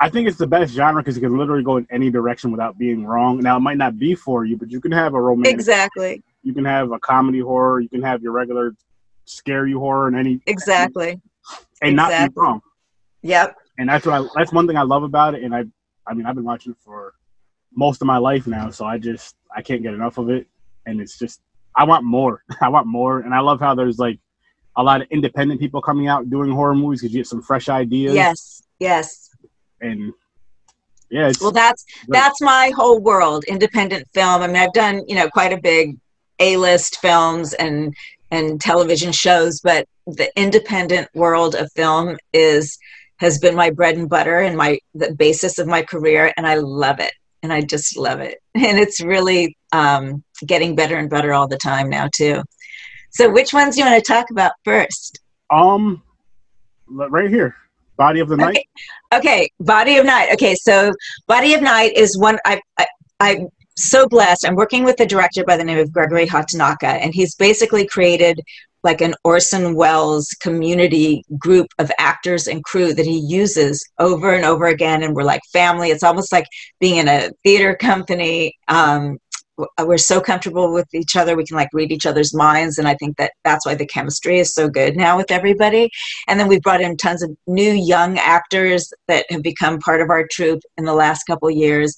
I 0.00 0.08
think 0.10 0.28
it's 0.28 0.38
the 0.38 0.46
best 0.46 0.74
genre 0.74 1.02
because 1.02 1.16
you 1.16 1.22
can 1.22 1.36
literally 1.36 1.62
go 1.62 1.76
in 1.76 1.86
any 1.90 2.10
direction 2.10 2.50
without 2.50 2.78
being 2.78 3.04
wrong. 3.04 3.38
Now 3.40 3.56
it 3.56 3.60
might 3.60 3.78
not 3.78 3.98
be 3.98 4.14
for 4.14 4.44
you, 4.44 4.56
but 4.56 4.70
you 4.70 4.80
can 4.80 4.92
have 4.92 5.14
a 5.14 5.20
romantic, 5.20 5.54
Exactly, 5.54 6.22
you 6.42 6.54
can 6.54 6.64
have 6.64 6.92
a 6.92 6.98
comedy 6.98 7.40
horror, 7.40 7.80
you 7.80 7.88
can 7.88 8.02
have 8.02 8.22
your 8.22 8.32
regular 8.32 8.74
scare 9.24 9.66
you 9.66 9.78
horror, 9.78 10.08
and 10.08 10.16
any 10.16 10.40
exactly. 10.46 11.20
and 11.82 11.96
not 11.96 12.08
be 12.08 12.14
exactly. 12.14 12.42
wrong. 12.42 12.60
Yep. 13.22 13.56
And 13.78 13.88
that's 13.88 14.06
what 14.06 14.20
I, 14.20 14.26
that's 14.34 14.52
one 14.52 14.66
thing 14.66 14.76
I 14.76 14.82
love 14.82 15.02
about 15.02 15.34
it. 15.34 15.42
And 15.42 15.54
I 15.54 15.64
I 16.06 16.14
mean 16.14 16.26
I've 16.26 16.34
been 16.34 16.44
watching 16.44 16.72
it 16.72 16.78
for 16.84 17.14
most 17.74 18.00
of 18.00 18.06
my 18.06 18.18
life 18.18 18.46
now. 18.46 18.70
So 18.70 18.84
I 18.84 18.98
just 18.98 19.36
I 19.54 19.62
can't 19.62 19.82
get 19.82 19.94
enough 19.94 20.18
of 20.18 20.30
it, 20.30 20.46
and 20.86 21.00
it's 21.00 21.18
just 21.18 21.40
I 21.74 21.84
want 21.84 22.04
more. 22.04 22.42
I 22.60 22.68
want 22.68 22.86
more, 22.86 23.20
and 23.20 23.34
I 23.34 23.40
love 23.40 23.60
how 23.60 23.74
there's 23.74 23.98
like 23.98 24.18
a 24.76 24.82
lot 24.82 25.00
of 25.00 25.08
independent 25.10 25.60
people 25.60 25.80
coming 25.80 26.08
out 26.08 26.28
doing 26.28 26.50
horror 26.50 26.74
movies 26.74 27.00
because 27.00 27.14
you 27.14 27.20
get 27.20 27.26
some 27.26 27.42
fresh 27.42 27.68
ideas. 27.68 28.14
Yes, 28.14 28.62
yes. 28.78 29.30
And 29.80 30.12
yeah, 31.10 31.32
well, 31.40 31.52
that's 31.52 31.84
that's 32.08 32.40
my 32.40 32.72
whole 32.74 33.00
world. 33.00 33.44
Independent 33.44 34.08
film. 34.12 34.42
I 34.42 34.46
mean, 34.46 34.56
I've 34.56 34.72
done 34.72 35.02
you 35.06 35.14
know 35.14 35.28
quite 35.28 35.52
a 35.52 35.60
big 35.60 35.96
A-list 36.40 36.98
films 36.98 37.52
and 37.54 37.94
and 38.30 38.60
television 38.60 39.12
shows, 39.12 39.60
but 39.60 39.86
the 40.06 40.30
independent 40.36 41.08
world 41.14 41.54
of 41.54 41.70
film 41.72 42.16
is 42.32 42.78
has 43.18 43.38
been 43.38 43.54
my 43.54 43.70
bread 43.70 43.96
and 43.96 44.08
butter 44.08 44.40
and 44.40 44.56
my 44.56 44.78
the 44.94 45.14
basis 45.14 45.58
of 45.58 45.66
my 45.66 45.82
career, 45.82 46.32
and 46.36 46.46
I 46.46 46.56
love 46.56 47.00
it. 47.00 47.12
And 47.42 47.52
I 47.52 47.60
just 47.62 47.96
love 47.96 48.20
it, 48.20 48.38
and 48.54 48.78
it's 48.78 49.00
really 49.00 49.56
um, 49.72 50.22
getting 50.46 50.74
better 50.74 50.96
and 50.96 51.08
better 51.08 51.32
all 51.32 51.48
the 51.48 51.58
time 51.58 51.88
now 51.88 52.08
too. 52.12 52.42
So, 53.10 53.30
which 53.30 53.52
ones 53.52 53.74
do 53.74 53.82
you 53.82 53.86
want 53.86 54.04
to 54.04 54.12
talk 54.12 54.30
about 54.30 54.52
first? 54.64 55.20
Um, 55.50 56.02
right 56.88 57.30
here, 57.30 57.54
Body 57.96 58.20
of 58.20 58.28
the 58.28 58.36
Night. 58.36 58.58
Okay, 59.12 59.18
okay. 59.18 59.50
Body 59.60 59.96
of 59.96 60.06
Night. 60.06 60.32
Okay, 60.34 60.54
so 60.54 60.92
Body 61.26 61.54
of 61.54 61.62
Night 61.62 61.92
is 61.96 62.18
one 62.18 62.38
I, 62.44 62.60
I 62.78 62.86
I'm 63.20 63.48
so 63.76 64.08
blessed. 64.08 64.46
I'm 64.46 64.54
working 64.54 64.84
with 64.84 65.00
a 65.00 65.06
director 65.06 65.44
by 65.44 65.56
the 65.56 65.64
name 65.64 65.78
of 65.78 65.92
Gregory 65.92 66.26
Hatanaka, 66.26 66.84
and 66.84 67.14
he's 67.14 67.34
basically 67.34 67.86
created 67.86 68.40
like 68.86 69.02
an 69.02 69.14
Orson 69.24 69.74
Welles 69.74 70.28
community 70.40 71.24
group 71.38 71.66
of 71.78 71.90
actors 71.98 72.46
and 72.46 72.64
crew 72.64 72.94
that 72.94 73.04
he 73.04 73.18
uses 73.18 73.86
over 73.98 74.32
and 74.32 74.46
over 74.46 74.66
again. 74.66 75.02
And 75.02 75.14
we're 75.14 75.24
like 75.24 75.42
family. 75.52 75.90
It's 75.90 76.04
almost 76.04 76.32
like 76.32 76.46
being 76.80 76.96
in 76.96 77.08
a 77.08 77.30
theater 77.44 77.76
company. 77.76 78.54
Um, 78.68 79.18
we're 79.78 79.98
so 79.98 80.20
comfortable 80.20 80.70
with 80.70 80.86
each 80.94 81.16
other 81.16 81.34
we 81.34 81.42
can 81.42 81.56
like 81.56 81.70
read 81.72 81.90
each 81.90 82.04
other's 82.04 82.34
minds 82.34 82.76
and 82.76 82.86
i 82.86 82.94
think 82.96 83.16
that 83.16 83.32
that's 83.42 83.64
why 83.64 83.74
the 83.74 83.86
chemistry 83.86 84.38
is 84.38 84.52
so 84.52 84.68
good 84.68 84.94
now 84.96 85.16
with 85.16 85.30
everybody 85.30 85.88
and 86.28 86.38
then 86.38 86.46
we 86.46 86.60
brought 86.60 86.82
in 86.82 86.94
tons 86.94 87.22
of 87.22 87.34
new 87.46 87.72
young 87.72 88.18
actors 88.18 88.92
that 89.08 89.24
have 89.30 89.42
become 89.42 89.78
part 89.78 90.02
of 90.02 90.10
our 90.10 90.26
troupe 90.30 90.60
in 90.76 90.84
the 90.84 90.92
last 90.92 91.24
couple 91.24 91.50
years 91.50 91.94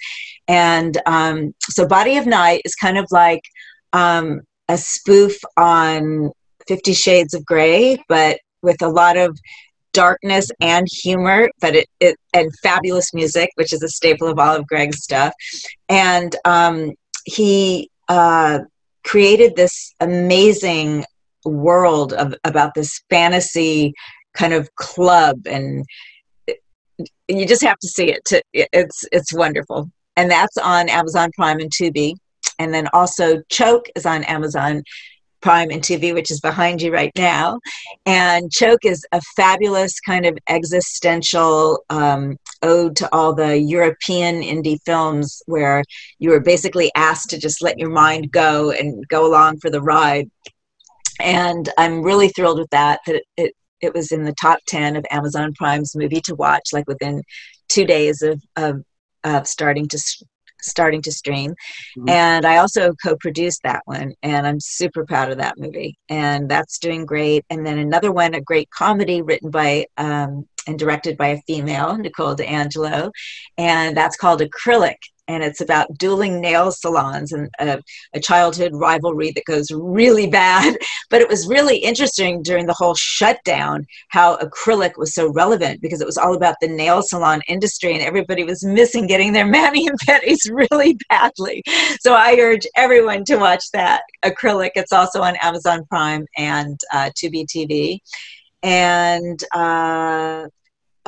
and 0.46 0.98
um, 1.06 1.52
so 1.62 1.84
body 1.84 2.16
of 2.16 2.26
night 2.26 2.62
is 2.64 2.76
kind 2.76 2.96
of 2.96 3.06
like 3.10 3.42
um, 3.92 4.40
a 4.68 4.76
spoof 4.76 5.38
on 5.56 6.30
50 6.68 6.92
shades 6.92 7.34
of 7.34 7.44
gray 7.44 7.98
but 8.08 8.38
with 8.62 8.80
a 8.82 8.88
lot 8.88 9.16
of 9.16 9.38
darkness 9.92 10.48
and 10.60 10.86
humor, 10.90 11.48
but 11.60 11.74
it, 11.74 11.88
it 12.00 12.16
and 12.32 12.50
fabulous 12.62 13.12
music, 13.12 13.50
which 13.56 13.72
is 13.72 13.82
a 13.82 13.88
staple 13.88 14.28
of 14.28 14.38
all 14.38 14.54
of 14.54 14.66
Greg's 14.66 15.02
stuff. 15.02 15.32
And 15.88 16.36
um, 16.44 16.92
he 17.24 17.90
uh, 18.08 18.60
created 19.04 19.56
this 19.56 19.94
amazing 20.00 21.04
world 21.44 22.12
of 22.12 22.34
about 22.44 22.74
this 22.74 23.00
fantasy 23.10 23.92
kind 24.34 24.52
of 24.52 24.72
club 24.76 25.36
and 25.46 25.84
you 27.28 27.46
just 27.46 27.62
have 27.62 27.78
to 27.78 27.88
see 27.88 28.10
it 28.10 28.24
to, 28.26 28.42
it's 28.52 29.04
it's 29.12 29.32
wonderful. 29.32 29.90
And 30.16 30.30
that's 30.30 30.56
on 30.58 30.88
amazon 30.88 31.30
prime 31.34 31.58
and 31.60 31.70
tubi. 31.70 32.14
And 32.58 32.74
then 32.74 32.88
also 32.92 33.40
choke 33.48 33.86
is 33.94 34.04
on 34.04 34.24
amazon 34.24 34.82
Prime 35.40 35.70
and 35.70 35.82
TV, 35.82 36.12
which 36.14 36.30
is 36.30 36.40
behind 36.40 36.82
you 36.82 36.92
right 36.92 37.12
now. 37.16 37.60
And 38.06 38.50
Choke 38.50 38.84
is 38.84 39.06
a 39.12 39.20
fabulous 39.36 40.00
kind 40.00 40.26
of 40.26 40.38
existential 40.48 41.84
um, 41.90 42.36
ode 42.62 42.96
to 42.96 43.08
all 43.12 43.34
the 43.34 43.58
European 43.58 44.42
indie 44.42 44.78
films 44.84 45.42
where 45.46 45.84
you 46.18 46.30
were 46.30 46.40
basically 46.40 46.90
asked 46.94 47.30
to 47.30 47.38
just 47.38 47.62
let 47.62 47.78
your 47.78 47.90
mind 47.90 48.32
go 48.32 48.70
and 48.70 49.06
go 49.08 49.26
along 49.26 49.58
for 49.60 49.70
the 49.70 49.82
ride. 49.82 50.30
And 51.20 51.68
I'm 51.78 52.02
really 52.02 52.28
thrilled 52.28 52.58
with 52.58 52.70
that, 52.70 53.00
that 53.06 53.22
it, 53.36 53.54
it, 53.80 53.94
was 53.94 54.12
in 54.12 54.24
the 54.24 54.34
top 54.34 54.60
10 54.68 54.96
of 54.96 55.04
Amazon 55.10 55.52
Prime's 55.54 55.96
movie 55.96 56.20
to 56.22 56.34
watch, 56.34 56.72
like 56.72 56.86
within 56.86 57.22
two 57.68 57.84
days 57.84 58.22
of, 58.22 58.40
of, 58.56 58.82
of 59.24 59.46
starting 59.46 59.88
to 59.88 59.98
starting 60.68 61.02
to 61.02 61.12
stream. 61.12 61.52
Mm-hmm. 61.96 62.08
And 62.08 62.46
I 62.46 62.58
also 62.58 62.94
co 63.02 63.16
produced 63.16 63.62
that 63.64 63.82
one, 63.84 64.14
and 64.22 64.46
I'm 64.46 64.60
super 64.60 65.04
proud 65.04 65.30
of 65.30 65.38
that 65.38 65.58
movie. 65.58 65.96
And 66.08 66.48
that's 66.48 66.78
doing 66.78 67.06
great. 67.06 67.44
And 67.50 67.66
then 67.66 67.78
another 67.78 68.12
one, 68.12 68.34
a 68.34 68.40
great 68.40 68.70
comedy 68.70 69.22
written 69.22 69.50
by 69.50 69.86
um, 69.96 70.46
and 70.68 70.78
directed 70.78 71.16
by 71.16 71.28
a 71.28 71.42
female, 71.46 71.96
Nicole 71.96 72.36
D'Angelo, 72.36 73.10
and 73.56 73.96
that's 73.96 74.16
called 74.16 74.40
Acrylic 74.40 74.98
and 75.28 75.44
it's 75.44 75.60
about 75.60 75.96
dueling 75.98 76.40
nail 76.40 76.72
salons 76.72 77.32
and 77.32 77.50
a, 77.60 77.80
a, 78.14 78.20
childhood 78.20 78.72
rivalry 78.74 79.30
that 79.32 79.44
goes 79.44 79.70
really 79.70 80.26
bad. 80.26 80.76
But 81.10 81.22
it 81.22 81.28
was 81.28 81.48
really 81.48 81.78
interesting 81.78 82.42
during 82.42 82.66
the 82.66 82.74
whole 82.74 82.94
shutdown 82.94 83.86
how 84.08 84.36
acrylic 84.36 84.98
was 84.98 85.14
so 85.14 85.32
relevant 85.32 85.80
because 85.80 86.02
it 86.02 86.06
was 86.06 86.18
all 86.18 86.34
about 86.34 86.56
the 86.60 86.68
nail 86.68 87.00
salon 87.00 87.40
industry 87.48 87.94
and 87.94 88.02
everybody 88.02 88.44
was 88.44 88.62
missing 88.62 89.06
getting 89.06 89.32
their 89.32 89.46
mani 89.50 89.86
and 89.86 89.98
pedis 90.06 90.50
really 90.52 90.98
badly. 91.08 91.62
So 92.00 92.12
I 92.12 92.36
urge 92.38 92.66
everyone 92.76 93.24
to 93.24 93.36
watch 93.36 93.70
that 93.72 94.02
acrylic. 94.22 94.72
It's 94.74 94.92
also 94.92 95.22
on 95.22 95.36
Amazon 95.36 95.86
Prime 95.88 96.26
and 96.36 96.78
uh, 96.92 97.10
Tubi 97.16 97.46
TV. 97.46 98.00
And 98.62 99.42
uh, 99.54 100.48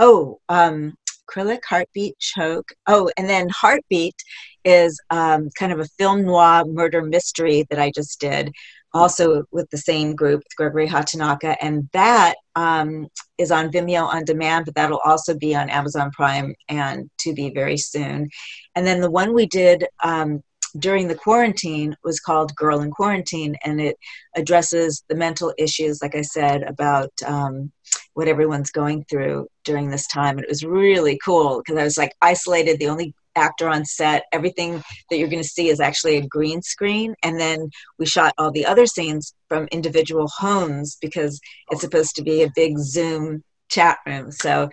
oh, 0.00 0.40
um, 0.49 0.95
acrylic, 1.30 1.61
heartbeat, 1.69 2.19
choke. 2.19 2.73
Oh, 2.87 3.11
and 3.16 3.28
then 3.28 3.49
heartbeat 3.50 4.16
is 4.64 5.00
um, 5.11 5.49
kind 5.59 5.73
of 5.73 5.78
a 5.78 5.88
film 5.99 6.25
noir 6.25 6.64
murder 6.64 7.02
mystery 7.02 7.66
that 7.71 7.78
I 7.78 7.92
just 7.95 8.21
did, 8.21 8.52
also 8.92 9.45
with 9.52 9.71
the 9.71 9.78
same 9.78 10.16
group, 10.16 10.42
Gregory 10.57 10.88
Hatanaka, 10.88 11.57
and 11.61 11.88
that 11.92 12.35
um, 12.57 13.07
is 13.38 13.52
on 13.52 13.71
Vimeo 13.71 14.04
on 14.04 14.25
demand, 14.25 14.64
but 14.64 14.75
that'll 14.75 15.00
also 15.04 15.37
be 15.37 15.54
on 15.54 15.71
Amazon 15.71 16.11
Prime 16.11 16.54
and 16.69 17.09
Tubi 17.21 17.54
very 17.54 17.76
soon. 17.76 18.28
And 18.75 18.87
then 18.87 19.00
the 19.00 19.11
one 19.11 19.33
we 19.33 19.47
did 19.47 19.87
um, 20.02 20.42
during 20.79 21.09
the 21.09 21.15
quarantine 21.15 21.97
was 22.05 22.21
called 22.21 22.55
Girl 22.55 22.81
in 22.81 22.91
Quarantine, 22.91 23.57
and 23.65 23.81
it 23.81 23.97
addresses 24.37 25.03
the 25.09 25.15
mental 25.15 25.53
issues, 25.59 26.03
like 26.03 26.15
I 26.15 26.23
said, 26.23 26.62
about 26.62 27.11
um, 27.27 27.73
what 28.15 28.29
everyone's 28.29 28.71
going 28.71 29.05
through 29.05 29.49
during 29.65 29.91
this 29.91 30.07
time. 30.07 30.37
And 30.37 30.45
it 30.45 30.50
was 30.50 30.65
really 30.65 31.19
cool 31.25 31.59
because 31.59 31.79
I 31.79 31.85
was 31.85 31.99
like 31.99 32.15
isolated, 32.23 32.79
the 32.79 32.89
only 32.89 33.15
actor 33.37 33.69
on 33.69 33.85
set. 33.85 34.25
Everything 34.33 34.83
that 35.09 35.19
you're 35.19 35.29
going 35.29 35.43
to 35.43 35.49
see 35.49 35.69
is 35.69 35.81
actually 35.81 36.17
a 36.17 36.27
green 36.27 36.62
screen. 36.62 37.15
And 37.23 37.39
then 37.39 37.71
we 37.99 38.07
shot 38.07 38.35
all 38.39 38.50
the 38.50 38.67
other 38.67 38.87
scenes 38.87 39.35
from 39.49 39.69
individual 39.73 40.29
homes 40.29 40.97
because 41.00 41.41
it's 41.71 41.81
supposed 41.81 42.17
to 42.17 42.23
be 42.23 42.43
a 42.43 42.53
big 42.55 42.79
Zoom 42.79 43.43
chat 43.69 43.99
room. 44.07 44.31
So 44.33 44.69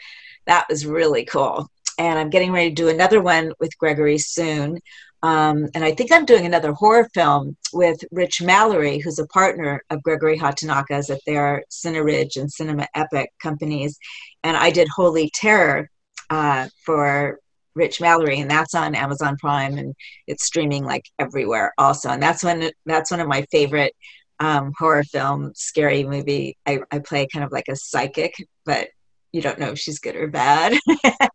that 0.46 0.66
was 0.70 0.86
really 0.86 1.26
cool. 1.26 1.68
And 2.00 2.20
I'm 2.20 2.30
getting 2.30 2.52
ready 2.52 2.70
to 2.70 2.76
do 2.76 2.90
another 2.90 3.22
one 3.22 3.54
with 3.60 3.78
Gregory 3.78 4.18
soon 4.18 4.80
um, 5.28 5.68
and 5.76 5.84
I 5.84 5.92
think 5.92 6.10
I'm 6.10 6.24
doing 6.24 6.46
another 6.46 6.72
horror 6.72 7.10
film 7.14 7.58
with 7.74 8.02
Rich 8.12 8.42
Mallory, 8.42 9.00
who's 9.00 9.20
a 9.20 9.28
partner 9.28 9.84
of 9.90 10.02
Gregory 10.02 10.40
Hatanaka's 10.40 11.10
at 11.10 11.20
their 11.28 11.66
Cineridge 11.70 12.38
and 12.38 12.50
Cinema 12.50 12.88
Epoch 12.96 13.28
companies. 13.44 14.00
And 14.46 14.56
I 14.56 14.70
did 14.70 14.88
Holy 14.88 15.30
Terror 15.34 15.90
uh, 16.30 16.70
for 16.86 17.40
Rich 17.76 18.00
Mallory, 18.00 18.40
and 18.40 18.50
that's 18.50 18.74
on 18.74 18.96
Amazon 18.96 19.36
Prime, 19.36 19.78
and 19.78 19.94
it's 20.28 20.46
streaming 20.46 20.86
like 20.86 21.04
everywhere 21.20 21.74
also. 21.78 22.08
And 22.08 22.24
that's 22.24 22.42
one 22.42 22.72
that's 22.86 23.12
one 23.12 23.20
of 23.20 23.28
my 23.28 23.46
favorite 23.52 23.94
um, 24.40 24.72
horror 24.80 25.04
film, 25.04 25.52
scary 25.56 26.06
movie. 26.06 26.56
I, 26.66 26.80
I 26.90 27.00
play 27.00 27.28
kind 27.28 27.44
of 27.44 27.52
like 27.52 27.68
a 27.68 27.76
psychic, 27.76 28.34
but 28.66 28.88
you 29.32 29.42
don't 29.42 29.60
know 29.60 29.72
if 29.72 29.80
she's 29.80 30.00
good 30.00 30.16
or 30.16 30.28
bad. 30.28 30.74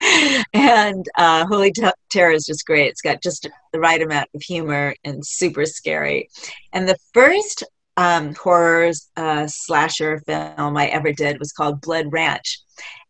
and 0.54 1.04
uh, 1.16 1.46
Holy 1.46 1.72
Terror 2.11 2.32
is 2.32 2.46
just 2.46 2.66
great. 2.66 2.88
It's 2.88 3.02
got 3.02 3.22
just 3.22 3.49
the 3.72 3.80
right 3.80 4.02
amount 4.02 4.28
of 4.34 4.42
humor 4.42 4.94
and 5.04 5.25
super 5.25 5.66
scary. 5.66 6.28
And 6.72 6.88
the 6.88 6.99
first 7.12 7.64
um, 7.96 8.34
horror 8.34 8.90
uh, 9.16 9.46
slasher 9.46 10.20
film 10.26 10.76
I 10.76 10.87
ever 10.87 11.12
did 11.12 11.38
was 11.38 11.52
called 11.52 11.80
Blood 11.80 12.06
Ranch. 12.11 12.61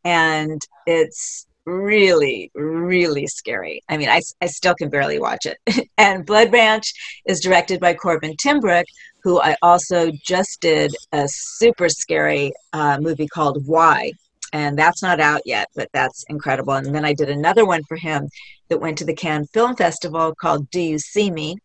And 0.04 0.60
it's 0.86 1.46
really, 1.64 2.50
really 2.54 3.26
scary. 3.28 3.82
I 3.88 3.96
mean, 3.96 4.08
I, 4.08 4.20
I 4.40 4.46
still 4.46 4.74
can 4.74 4.90
barely 4.90 5.20
watch 5.20 5.46
it. 5.46 5.88
and 5.98 6.26
Blood 6.26 6.52
Ranch 6.52 6.92
is 7.26 7.40
directed 7.40 7.78
by 7.80 7.94
Corbin 7.94 8.34
Timbrook, 8.36 8.84
who 9.22 9.40
I 9.40 9.56
also 9.62 10.10
just 10.24 10.60
did 10.60 10.92
a 11.12 11.28
super 11.28 11.88
scary 11.88 12.52
uh, 12.72 12.98
movie 13.00 13.28
called 13.28 13.64
Why 13.66 14.12
and 14.52 14.78
that's 14.78 15.02
not 15.02 15.20
out 15.20 15.42
yet, 15.44 15.68
but 15.74 15.88
that's 15.92 16.24
incredible. 16.28 16.74
And 16.74 16.94
then 16.94 17.04
I 17.04 17.14
did 17.14 17.30
another 17.30 17.64
one 17.64 17.82
for 17.84 17.96
him 17.96 18.28
that 18.68 18.80
went 18.80 18.98
to 18.98 19.04
the 19.04 19.14
Cannes 19.14 19.48
Film 19.52 19.76
Festival 19.76 20.34
called 20.34 20.70
Do 20.70 20.80
You 20.80 20.98
See 20.98 21.30
Me? 21.30 21.56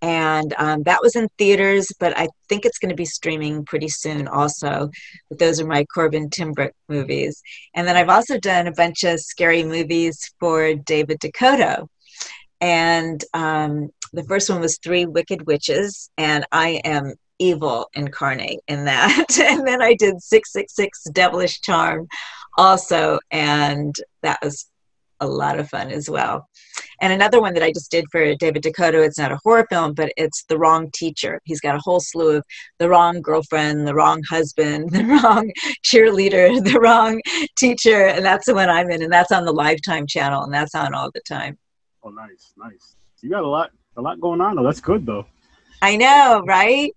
And 0.00 0.54
um, 0.58 0.82
that 0.82 1.00
was 1.02 1.16
in 1.16 1.28
theaters, 1.38 1.90
but 1.98 2.16
I 2.18 2.28
think 2.48 2.66
it's 2.66 2.78
going 2.78 2.90
to 2.90 2.94
be 2.94 3.06
streaming 3.06 3.64
pretty 3.64 3.88
soon 3.88 4.28
also. 4.28 4.90
But 5.30 5.38
those 5.38 5.60
are 5.60 5.66
my 5.66 5.84
Corbin 5.86 6.28
Timbrook 6.28 6.72
movies. 6.88 7.42
And 7.74 7.88
then 7.88 7.96
I've 7.96 8.10
also 8.10 8.38
done 8.38 8.66
a 8.66 8.72
bunch 8.72 9.04
of 9.04 9.20
scary 9.20 9.64
movies 9.64 10.32
for 10.38 10.74
David 10.74 11.20
DeCoteau. 11.20 11.88
and 12.60 13.24
um, 13.32 13.90
the 14.12 14.24
first 14.24 14.48
one 14.48 14.60
was 14.60 14.78
Three 14.78 15.06
Wicked 15.06 15.46
Witches, 15.46 16.10
and 16.16 16.46
I 16.52 16.80
am 16.84 17.14
evil 17.38 17.88
incarnate 17.94 18.60
in 18.68 18.84
that. 18.84 19.26
and 19.40 19.66
then 19.66 19.82
I 19.82 19.94
did 19.94 20.22
666 20.22 21.04
Devilish 21.12 21.60
Charm 21.60 22.06
also, 22.56 23.18
and 23.30 23.94
that 24.22 24.38
was 24.42 24.66
a 25.20 25.26
lot 25.26 25.58
of 25.58 25.68
fun 25.68 25.90
as 25.90 26.10
well. 26.10 26.48
And 27.00 27.12
another 27.12 27.40
one 27.40 27.54
that 27.54 27.62
I 27.62 27.72
just 27.72 27.90
did 27.90 28.04
for 28.10 28.34
David 28.34 28.62
DeCoteau, 28.62 29.04
it's 29.04 29.18
not 29.18 29.32
a 29.32 29.38
horror 29.42 29.66
film, 29.70 29.94
but 29.94 30.12
it's 30.16 30.44
The 30.48 30.58
Wrong 30.58 30.90
Teacher. 30.92 31.40
He's 31.44 31.60
got 31.60 31.76
a 31.76 31.80
whole 31.82 32.00
slew 32.00 32.36
of 32.36 32.44
the 32.78 32.88
wrong 32.88 33.20
girlfriend, 33.22 33.86
the 33.86 33.94
wrong 33.94 34.22
husband, 34.28 34.90
the 34.92 35.04
wrong 35.04 35.50
cheerleader, 35.84 36.62
the 36.72 36.78
wrong 36.80 37.20
teacher. 37.56 38.06
And 38.06 38.24
that's 38.24 38.46
the 38.46 38.54
one 38.54 38.68
I'm 38.68 38.90
in. 38.90 39.02
And 39.02 39.12
that's 39.12 39.32
on 39.32 39.44
the 39.44 39.52
Lifetime 39.52 40.06
channel. 40.06 40.42
And 40.42 40.52
that's 40.52 40.74
on 40.74 40.94
all 40.94 41.10
the 41.12 41.22
time. 41.28 41.58
Oh, 42.02 42.10
nice, 42.10 42.52
nice. 42.56 42.96
You 43.22 43.30
got 43.30 43.44
a 43.44 43.48
lot, 43.48 43.70
a 43.96 44.02
lot 44.02 44.20
going 44.20 44.40
on 44.40 44.56
though. 44.56 44.64
That's 44.64 44.80
good 44.80 45.06
though. 45.06 45.26
I 45.80 45.96
know, 45.96 46.42
right? 46.46 46.92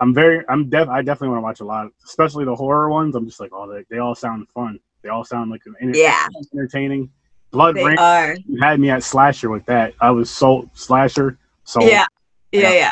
I'm 0.00 0.14
very, 0.14 0.44
I'm 0.48 0.68
def, 0.68 0.88
I 0.88 1.02
definitely 1.02 1.28
want 1.28 1.38
to 1.38 1.42
watch 1.42 1.60
a 1.60 1.64
lot, 1.64 1.90
especially 2.04 2.44
the 2.44 2.54
horror 2.54 2.90
ones. 2.90 3.14
I'm 3.14 3.26
just 3.26 3.40
like, 3.40 3.50
oh, 3.52 3.70
they, 3.72 3.84
they 3.90 3.98
all 3.98 4.14
sound 4.14 4.48
fun. 4.50 4.78
They 5.02 5.08
all 5.08 5.24
sound 5.24 5.50
like 5.50 5.62
yeah, 5.80 6.26
entertaining. 6.52 7.10
Blood 7.50 7.76
they 7.76 7.84
Rain. 7.84 7.98
Are. 7.98 8.36
You 8.46 8.60
had 8.60 8.80
me 8.80 8.90
at 8.90 9.02
slasher 9.02 9.48
with 9.48 9.64
that. 9.66 9.94
I 10.00 10.10
was 10.10 10.30
so 10.30 10.68
slasher. 10.74 11.38
So 11.64 11.82
yeah, 11.82 12.06
yeah, 12.52 12.72
yeah. 12.72 12.90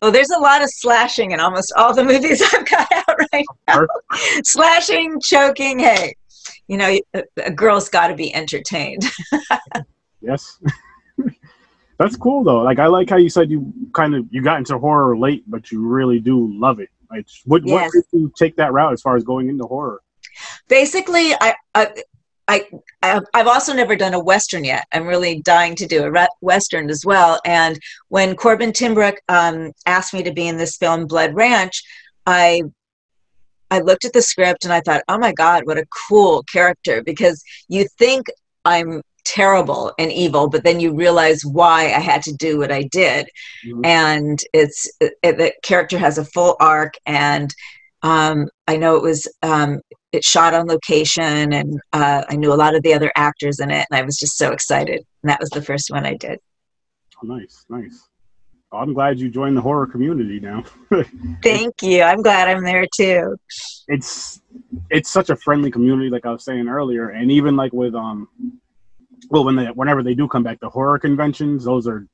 Well, 0.00 0.12
there's 0.12 0.30
a 0.30 0.38
lot 0.38 0.62
of 0.62 0.70
slashing 0.70 1.32
in 1.32 1.40
almost 1.40 1.72
all 1.76 1.94
the 1.94 2.04
movies 2.12 2.42
I've 2.42 2.68
got 2.68 2.88
out 2.92 3.16
right 3.32 3.44
now. 3.68 3.86
slashing, 4.44 5.20
choking. 5.20 5.78
Hey, 5.78 6.14
you 6.68 6.76
know, 6.76 6.98
a, 7.14 7.22
a 7.44 7.50
girl's 7.50 7.88
got 7.88 8.08
to 8.08 8.14
be 8.14 8.34
entertained. 8.34 9.04
yes. 10.20 10.58
That's 12.00 12.16
cool 12.16 12.42
though. 12.42 12.62
Like 12.62 12.78
I 12.78 12.86
like 12.86 13.10
how 13.10 13.18
you 13.18 13.28
said 13.28 13.50
you 13.50 13.74
kind 13.94 14.14
of 14.14 14.26
you 14.30 14.40
got 14.40 14.56
into 14.56 14.78
horror 14.78 15.18
late, 15.18 15.44
but 15.46 15.70
you 15.70 15.86
really 15.86 16.18
do 16.18 16.50
love 16.58 16.80
it. 16.80 16.88
Like 17.10 17.26
what 17.44 17.62
yes. 17.66 17.74
what 17.74 17.92
did 17.92 18.04
you 18.18 18.32
take 18.38 18.56
that 18.56 18.72
route 18.72 18.94
as 18.94 19.02
far 19.02 19.16
as 19.16 19.22
going 19.22 19.50
into 19.50 19.64
horror? 19.64 20.00
Basically, 20.66 21.34
I, 21.38 21.54
I 21.74 21.92
I, 22.48 22.64
I've 23.34 23.46
also 23.46 23.74
never 23.74 23.96
done 23.96 24.14
a 24.14 24.18
Western 24.18 24.64
yet. 24.64 24.86
I'm 24.94 25.06
really 25.06 25.42
dying 25.42 25.76
to 25.76 25.86
do 25.86 26.02
a 26.02 26.28
Western 26.40 26.88
as 26.88 27.04
well. 27.04 27.38
And 27.44 27.78
when 28.08 28.34
Corbin 28.34 28.72
Timbrook 28.72 29.18
um, 29.28 29.72
asked 29.84 30.14
me 30.14 30.22
to 30.22 30.32
be 30.32 30.48
in 30.48 30.56
this 30.56 30.78
film, 30.78 31.06
Blood 31.06 31.34
Ranch, 31.34 31.82
I 32.24 32.62
I 33.70 33.80
looked 33.80 34.06
at 34.06 34.14
the 34.14 34.22
script 34.22 34.64
and 34.64 34.72
I 34.72 34.80
thought, 34.80 35.02
oh 35.08 35.18
my 35.18 35.32
God, 35.32 35.66
what 35.66 35.76
a 35.76 35.86
cool 36.08 36.44
character. 36.44 37.02
Because 37.02 37.44
you 37.68 37.86
think 37.98 38.26
I'm 38.64 39.02
terrible 39.34 39.92
and 39.98 40.10
evil, 40.12 40.48
but 40.48 40.64
then 40.64 40.80
you 40.80 40.94
realize 40.94 41.42
why 41.44 41.92
I 41.92 42.00
had 42.00 42.22
to 42.22 42.32
do 42.32 42.58
what 42.58 42.72
I 42.72 42.82
did. 42.84 43.26
Mm-hmm. 43.66 43.84
And 43.84 44.40
it's 44.52 44.90
it, 45.00 45.14
the 45.22 45.52
character 45.62 45.98
has 45.98 46.18
a 46.18 46.24
full 46.24 46.56
arc 46.60 46.94
and 47.06 47.54
um, 48.02 48.48
I 48.66 48.76
know 48.76 48.96
it 48.96 49.02
was 49.02 49.28
um, 49.42 49.80
it 50.12 50.24
shot 50.24 50.54
on 50.54 50.66
location, 50.66 51.52
and 51.52 51.80
uh, 51.92 52.24
I 52.28 52.36
knew 52.36 52.52
a 52.52 52.56
lot 52.56 52.74
of 52.74 52.82
the 52.82 52.94
other 52.94 53.12
actors 53.14 53.60
in 53.60 53.70
it, 53.70 53.86
and 53.90 53.98
I 53.98 54.02
was 54.02 54.16
just 54.16 54.38
so 54.38 54.52
excited. 54.52 55.04
And 55.22 55.30
that 55.30 55.40
was 55.40 55.50
the 55.50 55.62
first 55.62 55.90
one 55.90 56.06
I 56.06 56.16
did. 56.16 56.38
Oh, 57.22 57.26
nice, 57.26 57.64
nice. 57.68 58.08
Well, 58.72 58.82
I'm 58.82 58.94
glad 58.94 59.18
you 59.18 59.28
joined 59.28 59.56
the 59.56 59.60
horror 59.60 59.86
community 59.86 60.40
now. 60.40 60.64
Thank 61.42 61.82
you. 61.82 62.02
I'm 62.02 62.22
glad 62.22 62.48
I'm 62.48 62.64
there 62.64 62.86
too. 62.94 63.36
It's 63.88 64.40
it's 64.90 65.10
such 65.10 65.28
a 65.28 65.36
friendly 65.36 65.70
community, 65.70 66.08
like 66.08 66.24
I 66.24 66.32
was 66.32 66.44
saying 66.44 66.68
earlier, 66.68 67.10
and 67.10 67.30
even 67.30 67.56
like 67.56 67.72
with 67.72 67.94
um, 67.94 68.28
well, 69.30 69.44
when 69.44 69.56
they 69.56 69.66
whenever 69.66 70.02
they 70.02 70.14
do 70.14 70.28
come 70.28 70.42
back, 70.42 70.60
the 70.60 70.68
horror 70.68 70.98
conventions, 70.98 71.64
those 71.64 71.86
are. 71.86 72.06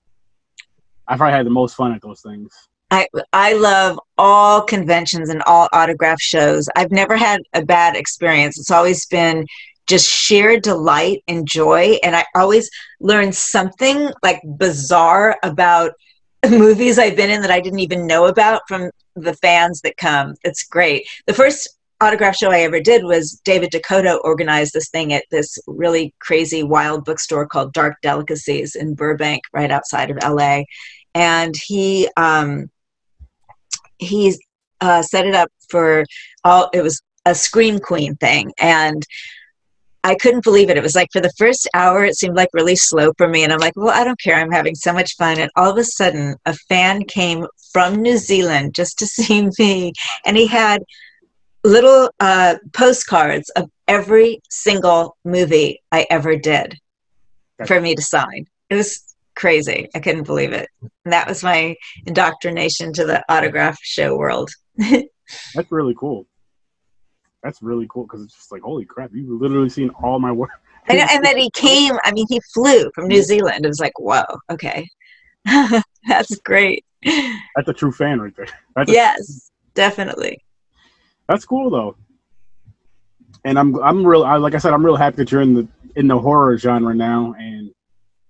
I've 1.08 1.18
probably 1.18 1.36
had 1.36 1.46
the 1.46 1.50
most 1.50 1.74
fun 1.74 1.92
at 1.92 2.02
those 2.02 2.20
things. 2.20 2.52
I 2.90 3.08
I 3.32 3.54
love 3.54 3.98
all 4.18 4.62
conventions 4.62 5.30
and 5.30 5.42
all 5.42 5.68
autograph 5.72 6.20
shows. 6.20 6.68
I've 6.76 6.92
never 6.92 7.16
had 7.16 7.40
a 7.52 7.64
bad 7.64 7.96
experience. 7.96 8.58
It's 8.58 8.70
always 8.70 9.06
been 9.06 9.46
just 9.86 10.08
sheer 10.10 10.58
delight 10.58 11.22
and 11.28 11.46
joy 11.46 11.96
and 12.02 12.16
I 12.16 12.24
always 12.34 12.68
learn 13.00 13.32
something 13.32 14.10
like 14.22 14.40
bizarre 14.56 15.38
about 15.44 15.92
movies 16.50 16.98
I've 16.98 17.16
been 17.16 17.30
in 17.30 17.40
that 17.42 17.52
I 17.52 17.60
didn't 17.60 17.78
even 17.78 18.06
know 18.06 18.26
about 18.26 18.62
from 18.66 18.90
the 19.14 19.34
fans 19.34 19.80
that 19.82 19.96
come. 19.96 20.34
It's 20.42 20.64
great. 20.64 21.06
The 21.26 21.34
first 21.34 21.75
autograph 22.00 22.36
show 22.36 22.50
I 22.50 22.60
ever 22.60 22.80
did 22.80 23.04
was 23.04 23.40
David 23.44 23.70
DeCoteau 23.70 24.20
organized 24.22 24.72
this 24.72 24.88
thing 24.90 25.12
at 25.12 25.24
this 25.30 25.58
really 25.66 26.14
crazy 26.20 26.62
wild 26.62 27.04
bookstore 27.04 27.46
called 27.46 27.72
Dark 27.72 27.96
Delicacies 28.02 28.74
in 28.74 28.94
Burbank, 28.94 29.42
right 29.52 29.70
outside 29.70 30.10
of 30.10 30.18
LA. 30.22 30.62
And 31.14 31.54
he 31.56 32.08
um, 32.16 32.70
he 33.98 34.36
uh, 34.80 35.02
set 35.02 35.26
it 35.26 35.34
up 35.34 35.50
for 35.70 36.04
all 36.44 36.68
it 36.72 36.82
was 36.82 37.00
a 37.24 37.34
scream 37.34 37.78
queen 37.78 38.14
thing 38.16 38.52
and 38.58 39.04
I 40.06 40.14
couldn't 40.14 40.44
believe 40.44 40.70
it. 40.70 40.76
It 40.76 40.84
was 40.84 40.94
like 40.94 41.08
for 41.12 41.20
the 41.20 41.32
first 41.36 41.68
hour, 41.74 42.04
it 42.04 42.14
seemed 42.14 42.36
like 42.36 42.50
really 42.52 42.76
slow 42.76 43.12
for 43.18 43.26
me. 43.26 43.42
And 43.42 43.52
I'm 43.52 43.58
like, 43.58 43.72
well, 43.74 43.88
I 43.88 44.04
don't 44.04 44.20
care. 44.20 44.36
I'm 44.36 44.52
having 44.52 44.76
so 44.76 44.92
much 44.92 45.16
fun. 45.16 45.40
And 45.40 45.50
all 45.56 45.68
of 45.68 45.78
a 45.78 45.82
sudden, 45.82 46.36
a 46.44 46.54
fan 46.68 47.02
came 47.06 47.44
from 47.72 47.96
New 47.96 48.16
Zealand 48.16 48.72
just 48.72 49.00
to 49.00 49.06
see 49.08 49.48
me. 49.58 49.92
And 50.24 50.36
he 50.36 50.46
had 50.46 50.84
little 51.66 52.10
uh, 52.20 52.56
postcards 52.72 53.50
of 53.50 53.70
every 53.88 54.40
single 54.48 55.16
movie 55.24 55.82
I 55.92 56.06
ever 56.10 56.36
did 56.36 56.78
for 57.66 57.80
me 57.80 57.94
to 57.94 58.02
sign. 58.02 58.46
It 58.70 58.76
was 58.76 59.14
crazy. 59.34 59.88
I 59.94 60.00
couldn't 60.00 60.24
believe 60.24 60.52
it. 60.52 60.68
And 60.80 61.12
that 61.12 61.28
was 61.28 61.42
my 61.42 61.76
indoctrination 62.06 62.92
to 62.94 63.04
the 63.04 63.24
autograph 63.28 63.78
show 63.82 64.16
world. 64.16 64.50
That's 64.78 65.70
really 65.70 65.94
cool. 65.98 66.26
That's 67.42 67.62
really 67.62 67.86
cool 67.88 68.04
because 68.04 68.22
it's 68.22 68.34
just 68.34 68.52
like, 68.52 68.62
holy 68.62 68.84
crap, 68.84 69.10
you've 69.12 69.40
literally 69.40 69.68
seen 69.68 69.90
all 70.02 70.18
my 70.18 70.32
work. 70.32 70.50
and, 70.88 70.98
and 71.10 71.24
then 71.24 71.36
he 71.36 71.50
came, 71.50 71.96
I 72.04 72.12
mean, 72.12 72.26
he 72.28 72.40
flew 72.54 72.90
from 72.94 73.08
New 73.08 73.22
Zealand. 73.22 73.64
It 73.64 73.68
was 73.68 73.80
like, 73.80 73.98
whoa, 73.98 74.24
okay. 74.50 74.88
That's 76.08 76.36
great. 76.38 76.84
That's 77.04 77.68
a 77.68 77.72
true 77.72 77.92
fan 77.92 78.20
right 78.20 78.34
there. 78.36 78.48
That's 78.74 78.90
yes, 78.90 79.50
a, 79.50 79.74
definitely. 79.74 80.42
That's 81.28 81.44
cool 81.44 81.70
though. 81.70 81.96
And 83.44 83.58
I'm 83.58 83.76
I'm 83.82 84.06
real 84.06 84.24
I, 84.24 84.36
like 84.36 84.54
I 84.54 84.58
said 84.58 84.72
I'm 84.72 84.84
real 84.84 84.96
happy 84.96 85.16
that 85.16 85.32
you're 85.32 85.42
in 85.42 85.54
the 85.54 85.68
in 85.94 86.08
the 86.08 86.18
horror 86.18 86.58
genre 86.58 86.94
now 86.94 87.34
and 87.38 87.70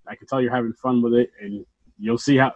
I 0.09 0.15
can 0.15 0.27
tell 0.27 0.41
you're 0.41 0.55
having 0.55 0.73
fun 0.73 1.01
with 1.01 1.13
it, 1.13 1.31
and 1.41 1.65
you'll 1.97 2.17
see 2.17 2.37
how. 2.37 2.53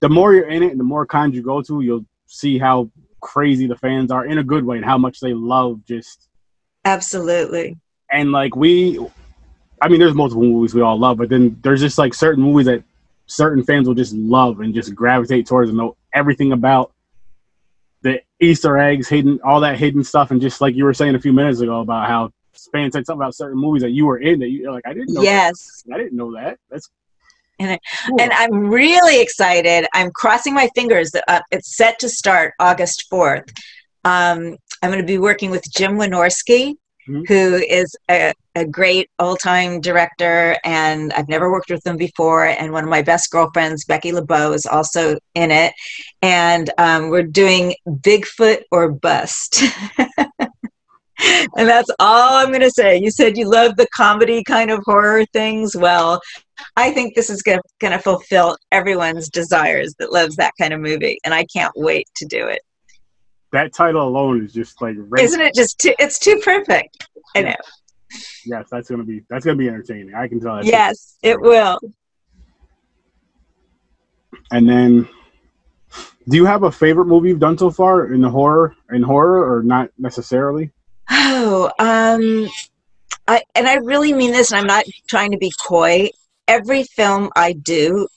The 0.00 0.08
more 0.08 0.34
you're 0.34 0.48
in 0.48 0.62
it, 0.62 0.70
and 0.70 0.78
the 0.78 0.84
more 0.84 1.06
cons 1.06 1.34
you 1.34 1.42
go 1.42 1.60
to, 1.62 1.80
you'll 1.80 2.04
see 2.26 2.58
how 2.58 2.90
crazy 3.20 3.66
the 3.66 3.76
fans 3.76 4.10
are 4.10 4.26
in 4.26 4.38
a 4.38 4.44
good 4.44 4.64
way, 4.64 4.76
and 4.76 4.84
how 4.84 4.98
much 4.98 5.20
they 5.20 5.32
love 5.32 5.84
just. 5.84 6.28
Absolutely. 6.84 7.76
And 8.10 8.32
like 8.32 8.56
we, 8.56 8.98
I 9.82 9.88
mean, 9.88 10.00
there's 10.00 10.14
multiple 10.14 10.44
movies 10.44 10.74
we 10.74 10.82
all 10.82 10.98
love, 10.98 11.18
but 11.18 11.28
then 11.28 11.58
there's 11.62 11.80
just 11.80 11.98
like 11.98 12.14
certain 12.14 12.42
movies 12.42 12.66
that 12.66 12.82
certain 13.26 13.62
fans 13.62 13.86
will 13.86 13.94
just 13.94 14.14
love 14.14 14.60
and 14.60 14.74
just 14.74 14.94
gravitate 14.94 15.46
towards 15.46 15.68
and 15.68 15.78
know 15.78 15.96
everything 16.14 16.52
about 16.52 16.92
Easter 18.40 18.78
eggs, 18.78 19.08
hidden, 19.08 19.40
all 19.44 19.60
that 19.60 19.78
hidden 19.78 20.04
stuff, 20.04 20.30
and 20.30 20.40
just 20.40 20.60
like 20.60 20.74
you 20.74 20.84
were 20.84 20.94
saying 20.94 21.14
a 21.14 21.20
few 21.20 21.32
minutes 21.32 21.60
ago 21.60 21.80
about 21.80 22.06
how 22.06 22.32
fans 22.72 22.92
said 22.92 23.06
something 23.06 23.20
about 23.20 23.34
certain 23.34 23.58
movies 23.58 23.82
that 23.82 23.90
you 23.90 24.06
were 24.06 24.18
in 24.18 24.38
that 24.40 24.48
you're 24.48 24.72
like, 24.72 24.86
I 24.86 24.94
didn't 24.94 25.14
know. 25.14 25.22
Yes, 25.22 25.82
that. 25.86 25.94
I 25.94 25.98
didn't 25.98 26.16
know 26.16 26.34
that. 26.34 26.58
That's 26.70 26.90
and, 27.58 27.78
cool. 28.06 28.20
and 28.20 28.32
I'm 28.32 28.68
really 28.68 29.20
excited. 29.20 29.86
I'm 29.94 30.10
crossing 30.12 30.54
my 30.54 30.68
fingers. 30.74 31.12
Uh, 31.26 31.40
it's 31.50 31.76
set 31.76 31.98
to 32.00 32.08
start 32.08 32.54
August 32.58 33.06
4th. 33.12 33.50
Um, 34.04 34.56
I'm 34.82 34.90
going 34.90 35.00
to 35.00 35.06
be 35.06 35.18
working 35.18 35.50
with 35.50 35.64
Jim 35.74 35.96
Wynorski, 35.96 36.76
mm-hmm. 37.08 37.22
who 37.26 37.56
is 37.56 37.96
a, 38.10 38.32
a 38.54 38.64
great 38.64 39.10
all-time 39.18 39.80
director, 39.80 40.56
and 40.64 41.12
I've 41.12 41.28
never 41.28 41.50
worked 41.50 41.70
with 41.70 41.86
him 41.86 41.96
before. 41.96 42.46
And 42.46 42.72
one 42.72 42.84
of 42.84 42.90
my 42.90 43.02
best 43.02 43.30
girlfriends, 43.30 43.84
Becky 43.84 44.12
LeBeau, 44.12 44.52
is 44.52 44.66
also 44.66 45.18
in 45.34 45.50
it. 45.50 45.72
And 46.22 46.70
um, 46.78 47.08
we're 47.08 47.22
doing 47.22 47.74
Bigfoot 47.86 48.62
or 48.70 48.90
Bust. 48.90 49.62
and 51.18 51.68
that's 51.68 51.90
all 51.98 52.34
I'm 52.34 52.48
going 52.48 52.60
to 52.60 52.70
say. 52.70 52.98
You 52.98 53.10
said 53.10 53.36
you 53.36 53.48
love 53.48 53.76
the 53.76 53.88
comedy 53.94 54.44
kind 54.44 54.70
of 54.70 54.82
horror 54.84 55.24
things. 55.32 55.74
Well, 55.76 56.20
I 56.76 56.90
think 56.90 57.14
this 57.14 57.30
is 57.30 57.42
going 57.42 57.60
to 57.80 57.98
fulfill 57.98 58.56
everyone's 58.72 59.28
desires 59.28 59.94
that 59.98 60.12
loves 60.12 60.36
that 60.36 60.52
kind 60.60 60.72
of 60.72 60.80
movie, 60.80 61.18
and 61.24 61.34
I 61.34 61.44
can't 61.44 61.72
wait 61.76 62.08
to 62.16 62.26
do 62.26 62.46
it. 62.46 62.62
That 63.52 63.72
title 63.72 64.06
alone 64.06 64.44
is 64.44 64.52
just 64.52 64.80
like, 64.82 64.96
isn't 65.18 65.40
it 65.40 65.54
just 65.54 65.78
too? 65.78 65.94
It's 65.98 66.18
too 66.18 66.40
perfect. 66.44 67.08
I 67.34 67.42
know. 67.42 67.54
Yes, 68.44 68.68
that's 68.70 68.90
gonna 68.90 69.04
be 69.04 69.22
that's 69.28 69.44
gonna 69.44 69.56
be 69.56 69.68
entertaining. 69.68 70.14
I 70.14 70.28
can 70.28 70.40
tell. 70.40 70.64
Yes, 70.64 71.16
it 71.22 71.40
will. 71.40 71.78
And 74.50 74.68
then, 74.68 75.08
do 76.28 76.36
you 76.36 76.44
have 76.44 76.62
a 76.62 76.72
favorite 76.72 77.06
movie 77.06 77.28
you've 77.28 77.38
done 77.38 77.58
so 77.58 77.70
far 77.70 78.12
in 78.12 78.20
the 78.20 78.30
horror 78.30 78.74
in 78.90 79.02
horror, 79.02 79.56
or 79.56 79.62
not 79.62 79.90
necessarily? 79.98 80.70
Oh, 81.10 81.70
um, 81.78 82.48
I 83.26 83.42
and 83.54 83.66
I 83.66 83.74
really 83.76 84.12
mean 84.12 84.32
this, 84.32 84.50
and 84.50 84.60
I'm 84.60 84.66
not 84.66 84.84
trying 85.06 85.32
to 85.32 85.38
be 85.38 85.52
coy. 85.62 86.10
every 86.46 86.82
film 86.82 87.30
I 87.36 87.52
do 87.52 88.08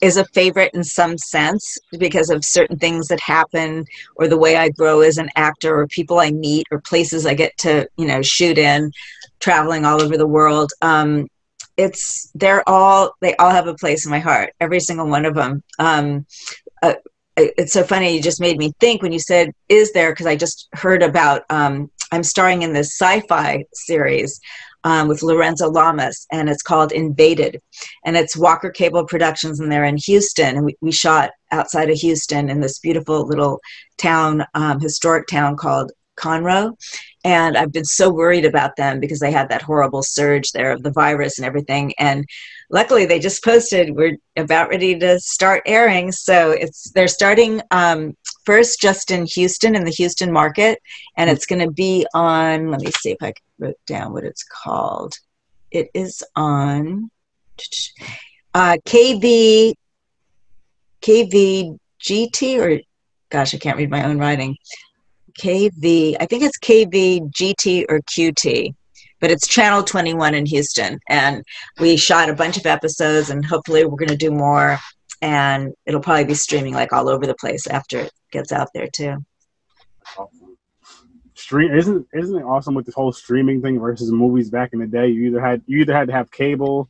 is 0.00 0.16
a 0.16 0.24
favorite 0.26 0.72
in 0.74 0.82
some 0.82 1.18
sense 1.18 1.78
because 1.98 2.30
of 2.30 2.44
certain 2.44 2.78
things 2.78 3.08
that 3.08 3.20
happen 3.20 3.84
or 4.16 4.28
the 4.28 4.38
way 4.38 4.56
I 4.56 4.70
grow 4.70 5.00
as 5.00 5.18
an 5.18 5.30
actor 5.36 5.78
or 5.78 5.86
people 5.86 6.18
I 6.18 6.30
meet 6.30 6.66
or 6.70 6.80
places 6.80 7.26
I 7.26 7.34
get 7.34 7.56
to, 7.58 7.88
you 7.96 8.06
know, 8.06 8.22
shoot 8.22 8.56
in, 8.58 8.92
traveling 9.40 9.84
all 9.84 10.00
over 10.00 10.16
the 10.16 10.26
world. 10.26 10.72
Um, 10.80 11.28
it's 11.76 12.30
they're 12.34 12.68
all 12.68 13.14
they 13.20 13.34
all 13.36 13.50
have 13.50 13.66
a 13.66 13.74
place 13.74 14.04
in 14.04 14.10
my 14.10 14.18
heart, 14.18 14.52
every 14.60 14.80
single 14.80 15.06
one 15.06 15.24
of 15.24 15.34
them. 15.34 15.62
Um, 15.78 16.26
uh, 16.82 16.94
it's 17.36 17.72
so 17.72 17.84
funny 17.84 18.14
you 18.14 18.22
just 18.22 18.40
made 18.40 18.58
me 18.58 18.72
think 18.80 19.02
when 19.02 19.12
you 19.12 19.18
said 19.18 19.52
is 19.68 19.92
there 19.92 20.12
because 20.12 20.26
i 20.26 20.36
just 20.36 20.68
heard 20.72 21.02
about 21.02 21.42
um, 21.50 21.90
i'm 22.12 22.22
starring 22.22 22.62
in 22.62 22.72
this 22.72 22.98
sci-fi 22.98 23.64
series 23.72 24.40
um, 24.84 25.08
with 25.08 25.22
lorenzo 25.22 25.70
lamas 25.70 26.26
and 26.32 26.48
it's 26.48 26.62
called 26.62 26.92
invaded. 26.92 27.60
And 28.04 28.16
it's 28.16 28.36
walker 28.36 28.70
cable 28.70 29.04
productions 29.04 29.60
and 29.60 29.70
they're 29.70 29.84
in 29.84 29.96
houston. 29.96 30.56
And 30.56 30.64
we, 30.64 30.76
we 30.80 30.92
shot 30.92 31.30
outside 31.52 31.90
of 31.90 31.98
houston 31.98 32.48
in 32.48 32.60
this 32.60 32.78
beautiful 32.78 33.26
little 33.26 33.60
town 33.98 34.44
um, 34.54 34.80
historic 34.80 35.26
town 35.26 35.56
called 35.56 35.92
conroe 36.20 36.76
and 37.24 37.56
i've 37.56 37.72
been 37.72 37.84
so 37.84 38.10
worried 38.10 38.44
about 38.44 38.76
them 38.76 39.00
because 39.00 39.20
they 39.20 39.32
had 39.32 39.48
that 39.48 39.62
horrible 39.62 40.02
surge 40.02 40.52
there 40.52 40.72
of 40.72 40.82
the 40.82 40.92
virus 40.92 41.38
and 41.38 41.46
everything 41.46 41.92
and 41.98 42.26
luckily 42.70 43.04
they 43.04 43.18
just 43.18 43.44
posted 43.44 43.94
we're 43.94 44.16
about 44.36 44.68
ready 44.68 44.98
to 44.98 45.18
start 45.20 45.62
airing. 45.66 46.12
So 46.12 46.52
it's 46.52 46.90
they're 46.90 47.08
starting 47.08 47.60
um, 47.70 48.16
first 48.44 48.80
just 48.80 49.10
in 49.10 49.26
houston 49.26 49.74
in 49.74 49.84
the 49.84 49.90
houston 49.90 50.32
market 50.32 50.80
and 51.16 51.28
it's 51.28 51.46
going 51.46 51.60
to 51.60 51.70
be 51.70 52.06
on 52.14 52.70
let 52.70 52.80
me 52.80 52.90
see 52.98 53.10
if 53.10 53.18
i 53.22 53.32
wrote 53.58 53.78
down 53.86 54.12
what 54.12 54.24
it's 54.24 54.44
called. 54.44 55.14
It 55.70 55.88
is 55.94 56.22
on 56.34 57.10
uh, 58.54 58.76
kv 58.86 59.74
kvgt 61.02 62.58
or 62.58 62.80
gosh 63.30 63.54
i 63.54 63.58
can't 63.58 63.76
read 63.76 63.90
my 63.90 64.04
own 64.04 64.18
writing 64.18 64.56
kv 65.30 66.16
i 66.20 66.26
think 66.26 66.42
it's 66.42 66.58
kvgt 66.58 67.84
or 67.88 68.00
qt 68.00 68.74
but 69.20 69.30
it's 69.30 69.46
channel 69.46 69.82
21 69.82 70.34
in 70.34 70.46
houston. 70.46 70.98
And 71.08 71.44
we 71.78 71.96
shot 71.96 72.30
a 72.30 72.34
bunch 72.34 72.56
of 72.56 72.66
episodes 72.66 73.30
and 73.30 73.44
hopefully 73.44 73.84
we're 73.84 73.96
going 73.96 74.08
to 74.08 74.16
do 74.16 74.30
more 74.30 74.78
and 75.22 75.74
it'll 75.86 76.00
probably 76.00 76.24
be 76.24 76.34
streaming 76.34 76.74
like 76.74 76.92
all 76.92 77.08
over 77.08 77.26
the 77.26 77.34
place 77.34 77.66
after 77.66 78.00
it 78.00 78.12
gets 78.32 78.52
out 78.52 78.68
there 78.74 78.88
too. 78.88 79.24
Stream 81.34 81.72
isn't 81.72 82.06
isn't 82.12 82.36
it 82.36 82.44
awesome 82.44 82.74
with 82.74 82.86
this 82.86 82.94
whole 82.94 83.12
streaming 83.12 83.62
thing 83.62 83.78
versus 83.78 84.10
movies 84.10 84.50
back 84.50 84.72
in 84.72 84.78
the 84.78 84.86
day? 84.86 85.08
You 85.08 85.28
either 85.28 85.40
had 85.40 85.62
you 85.66 85.80
either 85.80 85.94
had 85.94 86.08
to 86.08 86.14
have 86.14 86.30
cable 86.30 86.88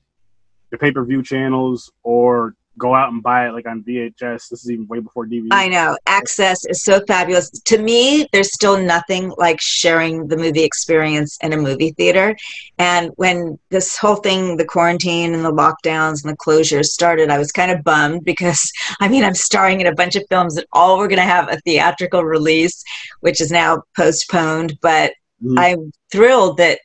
the 0.70 0.78
pay-per-view 0.78 1.22
channels 1.24 1.90
or 2.04 2.54
go 2.80 2.94
out 2.94 3.12
and 3.12 3.22
buy 3.22 3.46
it 3.46 3.52
like 3.52 3.68
on 3.68 3.82
VHS. 3.82 4.48
This 4.48 4.64
is 4.64 4.70
even 4.70 4.88
way 4.88 4.98
before 4.98 5.26
DVD. 5.26 5.48
I 5.52 5.68
know. 5.68 5.96
Access 6.06 6.64
is 6.64 6.82
so 6.82 7.00
fabulous. 7.06 7.50
To 7.50 7.78
me, 7.78 8.26
there's 8.32 8.52
still 8.52 8.82
nothing 8.82 9.32
like 9.36 9.60
sharing 9.60 10.26
the 10.26 10.36
movie 10.36 10.64
experience 10.64 11.38
in 11.42 11.52
a 11.52 11.56
movie 11.56 11.90
theater. 11.90 12.36
And 12.78 13.10
when 13.16 13.58
this 13.68 13.96
whole 13.96 14.16
thing, 14.16 14.56
the 14.56 14.64
quarantine 14.64 15.34
and 15.34 15.44
the 15.44 15.52
lockdowns 15.52 16.24
and 16.24 16.32
the 16.32 16.36
closures 16.38 16.86
started, 16.86 17.30
I 17.30 17.38
was 17.38 17.52
kind 17.52 17.70
of 17.70 17.84
bummed 17.84 18.24
because 18.24 18.72
I 19.00 19.08
mean, 19.08 19.22
I'm 19.22 19.34
starring 19.34 19.80
in 19.80 19.86
a 19.86 19.94
bunch 19.94 20.16
of 20.16 20.24
films 20.28 20.54
that 20.56 20.66
all 20.72 20.98
were 20.98 21.08
going 21.08 21.18
to 21.18 21.22
have 21.22 21.52
a 21.52 21.60
theatrical 21.60 22.24
release, 22.24 22.82
which 23.20 23.40
is 23.40 23.52
now 23.52 23.82
postponed. 23.94 24.78
But 24.80 25.12
mm-hmm. 25.42 25.58
I'm 25.58 25.92
thrilled 26.10 26.56
that 26.56 26.80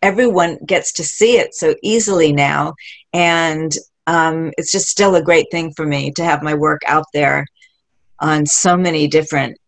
everyone 0.00 0.58
gets 0.66 0.92
to 0.92 1.02
see 1.02 1.38
it 1.38 1.54
so 1.54 1.74
easily 1.82 2.30
now 2.30 2.74
and 3.14 3.74
um, 4.06 4.52
it's 4.58 4.72
just 4.72 4.88
still 4.88 5.14
a 5.16 5.22
great 5.22 5.46
thing 5.50 5.72
for 5.72 5.86
me 5.86 6.10
to 6.12 6.24
have 6.24 6.42
my 6.42 6.54
work 6.54 6.82
out 6.86 7.06
there 7.12 7.46
on 8.20 8.46
so 8.46 8.76
many 8.76 9.06
different 9.06 9.58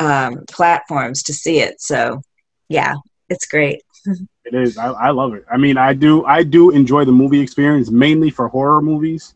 um, 0.00 0.44
platforms 0.48 1.22
to 1.24 1.32
see 1.32 1.60
it. 1.60 1.80
So, 1.80 2.22
yeah, 2.68 2.94
it's 3.28 3.46
great. 3.46 3.82
it 4.44 4.54
is. 4.54 4.78
I, 4.78 4.88
I 4.88 5.10
love 5.10 5.34
it. 5.34 5.44
I 5.50 5.56
mean, 5.56 5.76
I 5.76 5.92
do. 5.94 6.24
I 6.24 6.42
do 6.42 6.70
enjoy 6.70 7.04
the 7.04 7.12
movie 7.12 7.40
experience 7.40 7.90
mainly 7.90 8.30
for 8.30 8.48
horror 8.48 8.82
movies. 8.82 9.34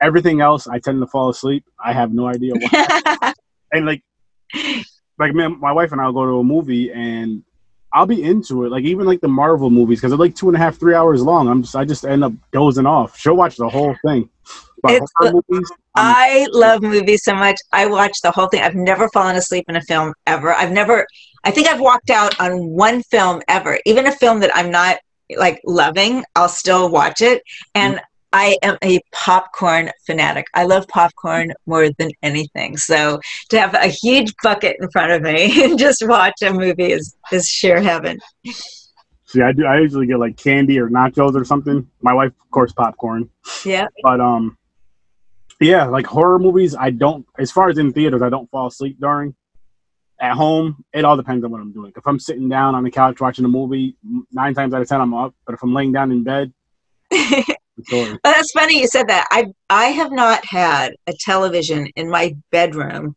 Everything 0.00 0.40
else, 0.40 0.68
I 0.68 0.78
tend 0.78 1.00
to 1.00 1.06
fall 1.06 1.28
asleep. 1.28 1.64
I 1.84 1.92
have 1.92 2.12
no 2.12 2.28
idea 2.28 2.52
why. 2.54 3.34
and 3.72 3.84
like, 3.84 4.02
like 5.18 5.34
man, 5.34 5.58
my 5.58 5.72
wife 5.72 5.92
and 5.92 6.00
I'll 6.00 6.12
go 6.12 6.24
to 6.24 6.38
a 6.38 6.44
movie 6.44 6.92
and 6.92 7.42
I'll 7.92 8.06
be 8.06 8.22
into 8.22 8.64
it. 8.64 8.70
Like 8.70 8.84
even 8.84 9.06
like 9.06 9.20
the 9.20 9.28
Marvel 9.28 9.70
movies 9.70 9.98
because 9.98 10.10
they're 10.10 10.18
like 10.18 10.34
two 10.34 10.48
and 10.48 10.56
a 10.56 10.58
half, 10.58 10.78
three 10.78 10.94
hours 10.94 11.22
long. 11.22 11.48
I'm 11.48 11.62
just 11.62 11.74
I 11.74 11.84
just 11.84 12.04
end 12.04 12.24
up 12.24 12.32
dozing 12.52 12.86
off. 12.86 13.18
She'll 13.18 13.36
watch 13.36 13.56
the 13.56 13.68
whole 13.68 13.96
thing. 14.04 14.28
But 14.82 15.02
movies, 15.20 15.70
I 15.96 16.46
love 16.52 16.82
movies 16.82 17.24
so 17.24 17.34
much. 17.34 17.56
I 17.72 17.86
watch 17.86 18.20
the 18.22 18.30
whole 18.30 18.46
thing. 18.48 18.62
I've 18.62 18.74
never 18.74 19.08
fallen 19.08 19.36
asleep 19.36 19.64
in 19.68 19.76
a 19.76 19.82
film 19.82 20.14
ever. 20.26 20.52
I've 20.52 20.70
never. 20.70 21.06
I 21.44 21.50
think 21.50 21.66
I've 21.66 21.80
walked 21.80 22.10
out 22.10 22.38
on 22.40 22.68
one 22.68 23.02
film 23.04 23.42
ever, 23.48 23.80
even 23.86 24.06
a 24.06 24.12
film 24.12 24.40
that 24.40 24.54
I'm 24.54 24.70
not 24.70 24.98
like 25.36 25.60
loving. 25.64 26.24
I'll 26.36 26.48
still 26.48 26.90
watch 26.90 27.20
it, 27.20 27.42
and. 27.74 28.00
I 28.32 28.58
am 28.62 28.76
a 28.84 29.00
popcorn 29.12 29.90
fanatic. 30.04 30.46
I 30.54 30.64
love 30.64 30.86
popcorn 30.88 31.54
more 31.66 31.90
than 31.98 32.10
anything. 32.22 32.76
So 32.76 33.20
to 33.48 33.60
have 33.60 33.74
a 33.74 33.88
huge 33.88 34.34
bucket 34.42 34.76
in 34.80 34.90
front 34.90 35.12
of 35.12 35.22
me 35.22 35.64
and 35.64 35.78
just 35.78 36.06
watch 36.06 36.42
a 36.42 36.52
movie 36.52 36.92
is, 36.92 37.16
is 37.32 37.48
sheer 37.48 37.80
heaven. 37.80 38.18
See, 39.28 39.42
I 39.42 39.52
do. 39.52 39.66
I 39.66 39.80
usually 39.80 40.06
get 40.06 40.18
like 40.18 40.36
candy 40.36 40.78
or 40.80 40.88
nachos 40.88 41.34
or 41.34 41.44
something. 41.44 41.86
My 42.00 42.14
wife, 42.14 42.32
of 42.40 42.50
course, 42.50 42.72
popcorn. 42.72 43.28
Yeah. 43.64 43.86
But 44.02 44.20
um, 44.20 44.56
yeah, 45.60 45.84
like 45.84 46.06
horror 46.06 46.38
movies. 46.38 46.74
I 46.74 46.90
don't. 46.90 47.26
As 47.38 47.50
far 47.50 47.68
as 47.68 47.76
in 47.76 47.92
theaters, 47.92 48.22
I 48.22 48.30
don't 48.30 48.50
fall 48.50 48.68
asleep 48.68 48.96
during. 48.98 49.34
At 50.20 50.32
home, 50.32 50.82
it 50.92 51.04
all 51.04 51.16
depends 51.16 51.44
on 51.44 51.50
what 51.50 51.60
I'm 51.60 51.72
doing. 51.72 51.92
If 51.94 52.06
I'm 52.06 52.18
sitting 52.18 52.48
down 52.48 52.74
on 52.74 52.82
the 52.82 52.90
couch 52.90 53.20
watching 53.20 53.44
a 53.44 53.48
movie, 53.48 53.96
nine 54.32 54.54
times 54.54 54.72
out 54.72 54.80
of 54.80 54.88
ten 54.88 55.00
I'm 55.00 55.14
up. 55.14 55.34
But 55.44 55.54
if 55.54 55.62
I'm 55.62 55.74
laying 55.74 55.92
down 55.92 56.10
in 56.10 56.24
bed, 56.24 56.52
that's 58.24 58.52
funny 58.52 58.80
you 58.80 58.86
said 58.86 59.08
that. 59.08 59.26
I 59.30 59.46
I 59.70 59.86
have 59.86 60.12
not 60.12 60.44
had 60.44 60.94
a 61.06 61.14
television 61.20 61.86
in 61.96 62.10
my 62.10 62.36
bedroom 62.50 63.16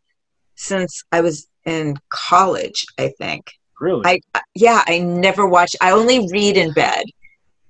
since 0.55 1.03
I 1.11 1.21
was 1.21 1.47
in 1.65 1.97
college. 2.09 2.85
I 2.97 3.09
think. 3.17 3.51
Really? 3.79 4.03
I 4.05 4.41
yeah. 4.55 4.83
I 4.87 4.99
never 4.99 5.47
watch. 5.47 5.75
I 5.81 5.91
only 5.91 6.27
read 6.31 6.57
in 6.57 6.73
bed. 6.73 7.05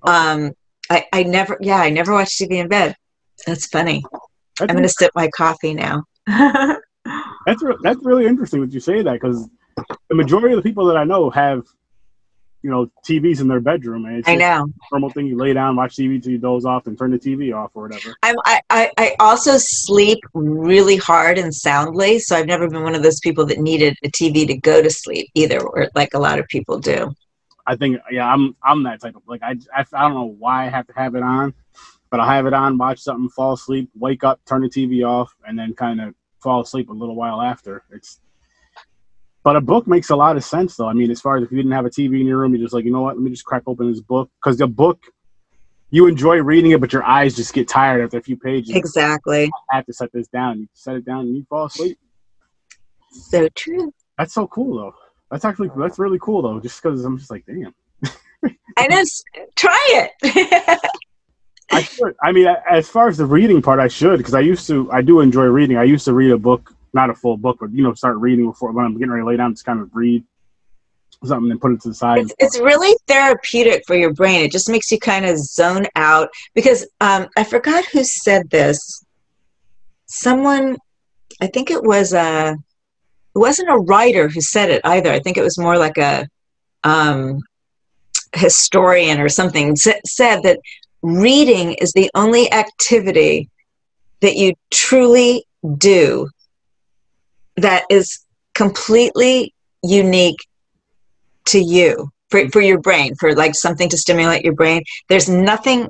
Oh. 0.03 0.11
Um. 0.11 0.51
I 0.89 1.05
I 1.13 1.23
never 1.23 1.57
yeah. 1.61 1.77
I 1.77 1.89
never 1.89 2.13
watch 2.13 2.37
TV 2.37 2.53
in 2.53 2.67
bed. 2.67 2.95
That's 3.47 3.67
funny. 3.67 4.03
That's 4.59 4.69
I'm 4.69 4.75
going 4.75 4.83
to 4.83 4.89
sip 4.89 5.11
my 5.15 5.29
coffee 5.29 5.73
now. 5.73 6.03
that's 6.27 7.63
re- 7.63 7.77
that's 7.81 8.03
really 8.03 8.25
interesting 8.25 8.61
that 8.61 8.73
you 8.73 8.79
say 8.79 9.01
that 9.01 9.13
because 9.13 9.49
the 10.09 10.15
majority 10.15 10.53
of 10.53 10.61
the 10.61 10.69
people 10.69 10.85
that 10.85 10.97
I 10.97 11.03
know 11.03 11.29
have 11.29 11.63
you 12.63 12.69
know 12.69 12.91
TVs 13.07 13.41
in 13.41 13.47
their 13.47 13.59
bedroom. 13.59 14.05
And 14.05 14.17
it's 14.17 14.29
I 14.29 14.35
know 14.35 14.67
normal 14.91 15.09
thing. 15.09 15.27
You 15.27 15.37
lay 15.37 15.53
down, 15.53 15.75
watch 15.75 15.95
TV 15.95 16.21
till 16.21 16.31
you 16.31 16.37
doze 16.37 16.65
off, 16.65 16.87
and 16.87 16.97
turn 16.97 17.11
the 17.11 17.19
TV 17.19 17.55
off 17.55 17.71
or 17.73 17.83
whatever. 17.83 18.15
I'm, 18.23 18.35
I, 18.45 18.61
I 18.69 18.91
I 18.97 19.15
also 19.19 19.57
sleep 19.57 20.19
really 20.33 20.97
hard 20.97 21.37
and 21.37 21.53
soundly, 21.53 22.19
so 22.19 22.35
I've 22.35 22.47
never 22.47 22.69
been 22.69 22.83
one 22.83 22.95
of 22.95 23.03
those 23.03 23.19
people 23.19 23.45
that 23.47 23.59
needed 23.59 23.97
a 24.03 24.09
TV 24.09 24.47
to 24.47 24.55
go 24.55 24.81
to 24.81 24.89
sleep 24.89 25.29
either, 25.33 25.61
or 25.61 25.89
like 25.95 26.13
a 26.13 26.19
lot 26.19 26.39
of 26.39 26.47
people 26.47 26.79
do. 26.79 27.13
I 27.65 27.75
think 27.75 27.97
yeah, 28.11 28.31
I'm 28.31 28.55
I'm 28.63 28.83
that 28.83 29.01
type 29.01 29.15
of 29.15 29.23
like 29.27 29.41
I 29.43 29.55
I, 29.75 29.85
I 29.93 30.01
don't 30.01 30.13
know 30.13 30.35
why 30.37 30.65
I 30.65 30.69
have 30.69 30.87
to 30.87 30.93
have 30.93 31.15
it 31.15 31.23
on, 31.23 31.53
but 32.09 32.19
I'll 32.19 32.29
have 32.29 32.45
it 32.45 32.53
on, 32.53 32.77
watch 32.77 32.99
something, 32.99 33.29
fall 33.29 33.53
asleep, 33.53 33.89
wake 33.97 34.23
up, 34.23 34.39
turn 34.45 34.61
the 34.61 34.69
TV 34.69 35.07
off, 35.07 35.33
and 35.45 35.57
then 35.57 35.73
kind 35.73 36.01
of 36.01 36.13
fall 36.39 36.61
asleep 36.61 36.89
a 36.89 36.93
little 36.93 37.15
while 37.15 37.41
after. 37.41 37.83
It's 37.91 38.19
but 39.43 39.55
a 39.55 39.61
book 39.61 39.87
makes 39.87 40.09
a 40.09 40.15
lot 40.15 40.37
of 40.37 40.43
sense, 40.43 40.75
though. 40.75 40.87
I 40.87 40.93
mean, 40.93 41.09
as 41.09 41.19
far 41.19 41.37
as 41.37 41.43
if 41.43 41.51
you 41.51 41.57
didn't 41.57 41.71
have 41.71 41.85
a 41.85 41.89
TV 41.89 42.21
in 42.21 42.27
your 42.27 42.37
room, 42.37 42.53
you're 42.53 42.63
just 42.63 42.73
like, 42.73 42.85
you 42.85 42.91
know 42.91 43.01
what? 43.01 43.15
Let 43.15 43.23
me 43.23 43.31
just 43.31 43.45
crack 43.45 43.63
open 43.65 43.91
this 43.91 44.01
book 44.01 44.29
because 44.39 44.57
the 44.57 44.67
book, 44.67 45.03
you 45.89 46.07
enjoy 46.07 46.37
reading 46.37 46.71
it, 46.71 46.79
but 46.79 46.93
your 46.93 47.03
eyes 47.03 47.35
just 47.35 47.53
get 47.53 47.67
tired 47.67 48.03
after 48.03 48.17
a 48.17 48.21
few 48.21 48.37
pages. 48.37 48.75
Exactly. 48.75 49.51
I 49.71 49.75
have 49.77 49.85
to 49.87 49.93
set 49.93 50.11
this 50.13 50.27
down. 50.27 50.59
You 50.59 50.67
set 50.73 50.95
it 50.95 51.05
down 51.05 51.21
and 51.21 51.35
you 51.35 51.45
fall 51.49 51.65
asleep. 51.65 51.97
So 53.11 53.49
true. 53.55 53.93
That's 54.17 54.33
so 54.33 54.47
cool, 54.47 54.77
though. 54.77 54.95
That's 55.31 55.43
actually 55.43 55.71
that's 55.75 55.97
really 55.97 56.19
cool, 56.19 56.43
though. 56.43 56.59
Just 56.59 56.81
because 56.81 57.03
I'm 57.03 57.17
just 57.17 57.31
like, 57.31 57.45
damn. 57.45 57.73
I 58.77 58.87
just 58.89 59.23
try 59.55 60.09
it. 60.21 60.79
I 61.71 61.81
should. 61.83 62.15
I 62.21 62.31
mean, 62.31 62.47
as 62.69 62.89
far 62.89 63.07
as 63.07 63.17
the 63.17 63.25
reading 63.25 63.61
part, 63.61 63.79
I 63.79 63.87
should 63.87 64.17
because 64.17 64.33
I 64.33 64.41
used 64.41 64.67
to. 64.67 64.91
I 64.91 65.01
do 65.01 65.21
enjoy 65.21 65.45
reading. 65.45 65.77
I 65.77 65.83
used 65.83 66.05
to 66.05 66.13
read 66.13 66.31
a 66.31 66.37
book 66.37 66.73
not 66.93 67.09
a 67.09 67.15
full 67.15 67.37
book, 67.37 67.57
but 67.59 67.71
you 67.71 67.83
know, 67.83 67.93
start 67.93 68.17
reading 68.17 68.45
before 68.45 68.71
when 68.71 68.85
I'm 68.85 68.93
getting 68.93 69.11
ready 69.11 69.21
to 69.21 69.27
lay 69.27 69.37
down, 69.37 69.53
just 69.53 69.65
kind 69.65 69.79
of 69.79 69.89
read 69.93 70.23
something 71.23 71.51
and 71.51 71.61
put 71.61 71.71
it 71.71 71.81
to 71.81 71.89
the 71.89 71.93
side. 71.93 72.19
It's, 72.19 72.33
it's 72.39 72.59
really 72.59 72.95
therapeutic 73.07 73.83
for 73.85 73.95
your 73.95 74.13
brain. 74.13 74.41
It 74.41 74.51
just 74.51 74.69
makes 74.69 74.91
you 74.91 74.99
kind 74.99 75.25
of 75.25 75.37
zone 75.37 75.85
out 75.95 76.29
because 76.53 76.87
um, 76.99 77.27
I 77.37 77.43
forgot 77.43 77.85
who 77.85 78.03
said 78.03 78.49
this. 78.49 79.03
Someone, 80.05 80.77
I 81.41 81.47
think 81.47 81.71
it 81.71 81.83
was 81.83 82.13
a, 82.13 82.55
it 83.33 83.37
wasn't 83.39 83.69
a 83.69 83.77
writer 83.77 84.27
who 84.27 84.41
said 84.41 84.69
it 84.69 84.81
either. 84.83 85.11
I 85.11 85.19
think 85.19 85.37
it 85.37 85.43
was 85.43 85.57
more 85.57 85.77
like 85.77 85.97
a 85.97 86.27
um, 86.83 87.39
historian 88.35 89.19
or 89.19 89.29
something 89.29 89.75
said 89.75 90.43
that 90.43 90.59
reading 91.01 91.73
is 91.73 91.93
the 91.93 92.09
only 92.15 92.51
activity 92.51 93.49
that 94.21 94.35
you 94.35 94.53
truly 94.69 95.45
do 95.77 96.27
that 97.61 97.85
is 97.89 98.25
completely 98.53 99.53
unique 99.83 100.39
to 101.45 101.59
you 101.59 102.09
for, 102.29 102.47
for 102.49 102.61
your 102.61 102.79
brain 102.79 103.15
for 103.15 103.35
like 103.35 103.55
something 103.55 103.89
to 103.89 103.97
stimulate 103.97 104.43
your 104.43 104.53
brain. 104.53 104.83
There's 105.09 105.29
nothing 105.29 105.89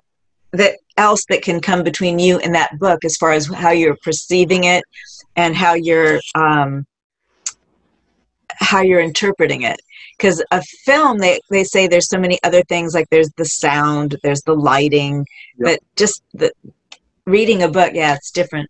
that 0.54 0.78
else 0.98 1.24
that 1.30 1.42
can 1.42 1.62
come 1.62 1.84
between 1.84 2.20
you 2.20 2.40
and 2.40 2.54
that 2.56 2.78
book 2.78 3.06
as 3.06 3.16
far 3.18 3.32
as 3.32 3.48
how 3.48 3.72
you're 3.72 3.98
perceiving 4.04 4.66
it 4.66 4.84
and 5.36 5.56
how 5.56 5.74
you're 5.74 6.20
um, 6.36 6.86
how 8.56 8.82
you're 8.82 9.00
interpreting 9.00 9.62
it. 9.62 9.80
Because 10.18 10.44
a 10.52 10.62
film 10.86 11.18
they, 11.20 11.40
they 11.50 11.64
say 11.64 11.88
there's 11.88 12.10
so 12.10 12.20
many 12.20 12.38
other 12.44 12.64
things 12.64 12.94
like 12.94 13.08
there's 13.10 13.32
the 13.38 13.46
sound 13.46 14.18
there's 14.24 14.42
the 14.42 14.56
lighting 14.56 15.26
Yep. 15.58 15.68
but 15.68 15.80
just 15.96 16.24
the 16.34 16.52
reading 17.26 17.64
a 17.64 17.68
book 17.68 17.92
yeah 17.94 18.16
it's 18.16 18.32
different 18.32 18.70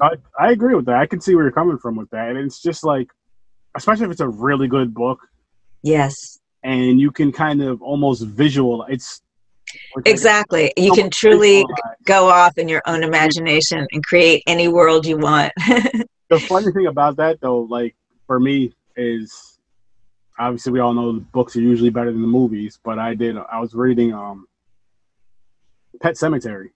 I, 0.00 0.10
I 0.38 0.50
agree 0.50 0.74
with 0.74 0.86
that. 0.86 0.96
I 0.96 1.06
can 1.06 1.20
see 1.20 1.34
where 1.34 1.44
you're 1.44 1.52
coming 1.52 1.78
from 1.78 1.96
with 1.96 2.10
that. 2.10 2.30
And 2.30 2.38
it's 2.38 2.60
just 2.60 2.84
like, 2.84 3.08
especially 3.76 4.06
if 4.06 4.10
it's 4.10 4.20
a 4.20 4.28
really 4.28 4.68
good 4.68 4.92
book 4.92 5.20
yes 5.82 6.38
and 6.62 7.00
you 7.00 7.10
can 7.10 7.32
kind 7.32 7.62
of 7.62 7.82
almost 7.82 8.24
visual. 8.24 8.84
It's 8.88 9.22
it's 9.66 9.96
like 9.96 10.08
exactly 10.08 10.72
you 10.76 10.92
can 10.92 11.10
truly 11.10 11.62
visualize. 11.62 11.96
go 12.04 12.28
off 12.28 12.58
in 12.58 12.68
your 12.68 12.82
own 12.86 13.02
imagination 13.02 13.86
and 13.90 14.04
create 14.04 14.42
any 14.46 14.68
world 14.68 15.06
you 15.06 15.16
want 15.16 15.52
The 16.28 16.38
funny 16.40 16.72
thing 16.72 16.86
about 16.86 17.16
that, 17.16 17.42
though, 17.42 17.60
like 17.60 17.94
for 18.26 18.40
me, 18.40 18.72
is 18.96 19.58
obviously 20.38 20.72
we 20.72 20.80
all 20.80 20.94
know 20.94 21.12
the 21.12 21.20
books 21.20 21.54
are 21.56 21.60
usually 21.60 21.90
better 21.90 22.10
than 22.10 22.22
the 22.22 22.26
movies. 22.26 22.78
But 22.82 22.98
I 22.98 23.14
did. 23.14 23.36
I 23.36 23.60
was 23.60 23.74
reading 23.74 24.14
um, 24.14 24.46
Pet 26.00 26.14
Sematary, 26.14 26.70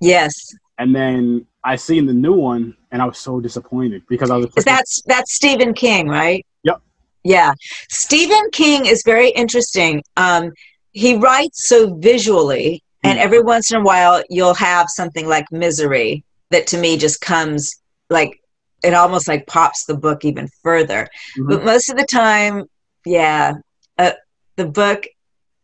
yes 0.00 0.32
and 0.78 0.94
then 0.94 1.46
I 1.64 1.76
seen 1.76 2.06
the 2.06 2.12
new 2.12 2.34
one, 2.34 2.76
and 2.92 3.00
I 3.00 3.06
was 3.06 3.18
so 3.18 3.40
disappointed 3.40 4.02
because 4.08 4.30
I 4.30 4.36
was. 4.36 4.50
That's 4.64 5.02
that's 5.06 5.32
Stephen 5.32 5.72
King, 5.74 6.08
right? 6.08 6.44
Yep. 6.62 6.80
Yeah, 7.24 7.54
Stephen 7.88 8.50
King 8.52 8.86
is 8.86 9.02
very 9.04 9.30
interesting. 9.30 10.02
Um, 10.16 10.52
he 10.92 11.16
writes 11.16 11.66
so 11.68 11.94
visually, 11.96 12.82
and 13.02 13.18
Mm. 13.18 13.22
every 13.22 13.40
once 13.42 13.70
in 13.72 13.80
a 13.80 13.84
while 13.84 14.22
you'll 14.28 14.54
have 14.54 14.88
something 14.90 15.26
like 15.26 15.46
Misery 15.50 16.22
that 16.50 16.66
to 16.68 16.78
me 16.78 16.96
just 16.98 17.20
comes 17.20 17.74
like 18.10 18.38
it 18.82 18.92
almost 18.92 19.26
like 19.26 19.46
pops 19.46 19.86
the 19.86 19.94
book 19.96 20.24
even 20.26 20.46
further. 20.62 21.08
Mhm. 21.38 21.48
But 21.48 21.64
most 21.64 21.88
of 21.88 21.96
the 21.96 22.04
time, 22.04 22.64
yeah, 23.06 23.54
uh, 23.98 24.12
the 24.56 24.66
book 24.66 25.06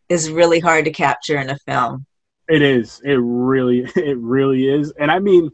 is 0.08 0.30
really 0.30 0.58
hard 0.60 0.86
to 0.86 0.90
capture 0.90 1.38
in 1.38 1.50
a 1.50 1.58
film. 1.66 2.06
It 2.48 2.62
is. 2.62 3.00
It 3.04 3.18
really, 3.20 3.80
it 3.96 4.16
really 4.18 4.68
is. 4.68 4.92
And 4.98 5.10
I 5.10 5.18
mean, 5.18 5.50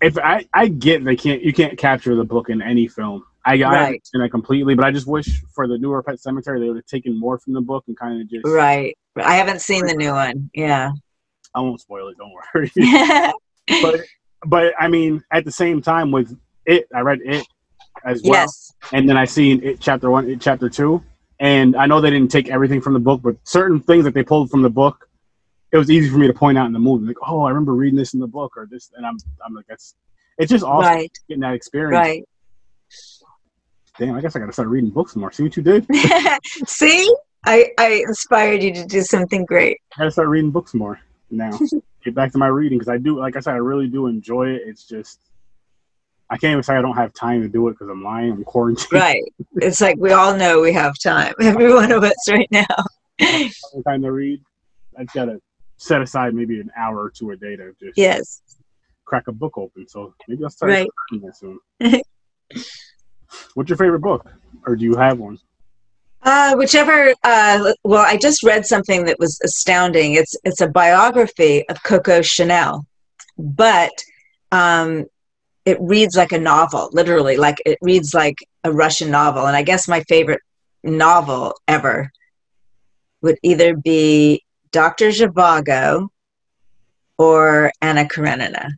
if 0.00 0.18
I, 0.18 0.46
I 0.52 0.68
get 0.68 1.04
they 1.04 1.16
can't, 1.16 1.42
you 1.42 1.52
can't 1.52 1.78
capture 1.78 2.14
the 2.14 2.24
book 2.24 2.50
in 2.50 2.62
any 2.62 2.88
film. 2.88 3.24
I, 3.44 3.56
got 3.56 3.72
Right. 3.72 3.86
understand 3.86 4.24
that 4.24 4.30
completely, 4.30 4.74
but 4.74 4.84
I 4.84 4.90
just 4.90 5.06
wish 5.06 5.42
for 5.54 5.66
the 5.66 5.78
newer 5.78 6.02
Pet 6.02 6.16
Sematary 6.16 6.60
they 6.60 6.68
would 6.68 6.76
have 6.76 6.86
taken 6.86 7.18
more 7.18 7.38
from 7.38 7.54
the 7.54 7.60
book 7.60 7.84
and 7.88 7.98
kind 7.98 8.20
of 8.20 8.28
just. 8.28 8.46
Right. 8.46 8.96
I 9.16 9.36
haven't 9.36 9.62
seen 9.62 9.86
the 9.86 9.94
new 9.94 10.12
one. 10.12 10.50
Yeah. 10.54 10.90
I 11.54 11.60
won't 11.60 11.80
spoil 11.80 12.08
it. 12.08 12.16
Don't 12.18 12.32
worry. 12.32 13.32
but, 13.82 14.00
but 14.46 14.74
I 14.78 14.88
mean, 14.88 15.22
at 15.32 15.44
the 15.44 15.50
same 15.50 15.80
time, 15.80 16.10
with 16.10 16.38
it, 16.66 16.86
I 16.94 17.00
read 17.00 17.20
it 17.24 17.46
as 18.04 18.22
well, 18.22 18.42
yes. 18.42 18.74
and 18.92 19.08
then 19.08 19.16
I 19.16 19.24
seen 19.24 19.62
it 19.64 19.80
chapter 19.80 20.10
one, 20.10 20.28
it 20.28 20.40
chapter 20.40 20.68
two, 20.68 21.02
and 21.40 21.74
I 21.74 21.86
know 21.86 22.00
they 22.00 22.10
didn't 22.10 22.30
take 22.30 22.48
everything 22.48 22.80
from 22.80 22.92
the 22.92 23.00
book, 23.00 23.22
but 23.22 23.36
certain 23.44 23.80
things 23.80 24.04
that 24.04 24.14
they 24.14 24.22
pulled 24.22 24.50
from 24.50 24.62
the 24.62 24.70
book 24.70 25.07
it 25.72 25.76
was 25.76 25.90
easy 25.90 26.08
for 26.08 26.18
me 26.18 26.26
to 26.26 26.32
point 26.32 26.56
out 26.56 26.66
in 26.66 26.72
the 26.72 26.78
movie, 26.78 27.06
like, 27.06 27.16
oh, 27.26 27.42
I 27.42 27.50
remember 27.50 27.74
reading 27.74 27.98
this 27.98 28.14
in 28.14 28.20
the 28.20 28.26
book 28.26 28.56
or 28.56 28.66
this, 28.70 28.90
and 28.96 29.04
I'm, 29.04 29.16
I'm 29.44 29.54
like, 29.54 29.66
that's, 29.68 29.94
it's 30.38 30.50
just 30.50 30.64
awesome 30.64 30.94
Right. 30.94 31.18
getting 31.28 31.42
that 31.42 31.54
experience. 31.54 32.06
Right. 32.06 32.24
Damn, 33.98 34.14
I 34.14 34.20
guess 34.20 34.36
I 34.36 34.38
gotta 34.38 34.52
start 34.52 34.68
reading 34.68 34.90
books 34.90 35.16
more. 35.16 35.32
See 35.32 35.42
what 35.42 35.56
you 35.56 35.62
did? 35.62 35.84
See, 36.66 37.12
I 37.44 37.70
I 37.78 38.04
inspired 38.06 38.62
you 38.62 38.72
to 38.74 38.86
do 38.86 39.02
something 39.02 39.44
great. 39.44 39.78
I 39.96 39.98
gotta 39.98 40.10
start 40.12 40.28
reading 40.28 40.52
books 40.52 40.72
more 40.72 41.00
now. 41.30 41.58
Get 42.04 42.14
back 42.14 42.30
to 42.32 42.38
my 42.38 42.46
reading 42.46 42.78
because 42.78 42.88
I 42.88 42.98
do, 42.98 43.18
like 43.18 43.36
I 43.36 43.40
said, 43.40 43.54
I 43.54 43.56
really 43.56 43.88
do 43.88 44.06
enjoy 44.06 44.50
it. 44.50 44.62
It's 44.64 44.84
just, 44.84 45.18
I 46.30 46.36
can't 46.36 46.52
even 46.52 46.62
say 46.62 46.76
I 46.76 46.80
don't 46.80 46.94
have 46.94 47.12
time 47.12 47.42
to 47.42 47.48
do 47.48 47.66
it 47.66 47.72
because 47.72 47.88
I'm 47.88 48.04
lying. 48.04 48.30
I'm 48.30 48.44
quarantined. 48.44 48.92
Right. 48.92 49.24
It's 49.56 49.80
like 49.80 49.96
we 49.98 50.12
all 50.12 50.36
know 50.36 50.60
we 50.60 50.72
have 50.74 50.94
time. 51.02 51.34
Every 51.40 51.74
one 51.74 51.90
of 51.90 52.04
us 52.04 52.28
right 52.30 52.48
now. 52.52 52.66
time 53.84 54.02
to 54.02 54.12
read. 54.12 54.40
I 54.96 55.02
just 55.02 55.14
gotta 55.14 55.40
set 55.78 56.02
aside 56.02 56.34
maybe 56.34 56.60
an 56.60 56.70
hour 56.76 56.98
or 56.98 57.10
two 57.10 57.30
a 57.30 57.36
day 57.36 57.56
to 57.56 57.72
just 57.80 57.96
Yes. 57.96 58.42
crack 59.04 59.28
a 59.28 59.32
book 59.32 59.56
open. 59.56 59.88
So 59.88 60.12
maybe 60.28 60.44
I'll 60.44 60.50
start 60.50 60.70
Right. 60.70 60.88
that 61.22 61.36
soon. 61.36 61.58
What's 63.54 63.70
your 63.70 63.76
favorite 63.76 64.00
book, 64.00 64.30
or 64.66 64.76
do 64.76 64.84
you 64.84 64.96
have 64.96 65.18
one? 65.18 65.38
Uh, 66.22 66.54
whichever. 66.56 67.14
Uh, 67.22 67.72
well, 67.84 68.04
I 68.06 68.16
just 68.16 68.42
read 68.42 68.66
something 68.66 69.04
that 69.04 69.18
was 69.18 69.38
astounding. 69.44 70.14
It's 70.14 70.34
it's 70.44 70.60
a 70.60 70.68
biography 70.68 71.66
of 71.68 71.82
Coco 71.84 72.22
Chanel, 72.22 72.84
but 73.36 73.92
um, 74.50 75.06
it 75.64 75.78
reads 75.80 76.16
like 76.16 76.32
a 76.32 76.38
novel. 76.38 76.90
Literally, 76.92 77.36
like 77.36 77.62
it 77.64 77.78
reads 77.82 78.14
like 78.14 78.36
a 78.64 78.72
Russian 78.72 79.10
novel. 79.10 79.46
And 79.46 79.56
I 79.56 79.62
guess 79.62 79.86
my 79.86 80.00
favorite 80.08 80.40
novel 80.82 81.54
ever 81.68 82.10
would 83.22 83.38
either 83.42 83.76
be 83.76 84.42
Doctor 84.72 85.08
Zhivago 85.08 86.08
or 87.18 87.72
Anna 87.80 88.06
Karenina. 88.06 88.68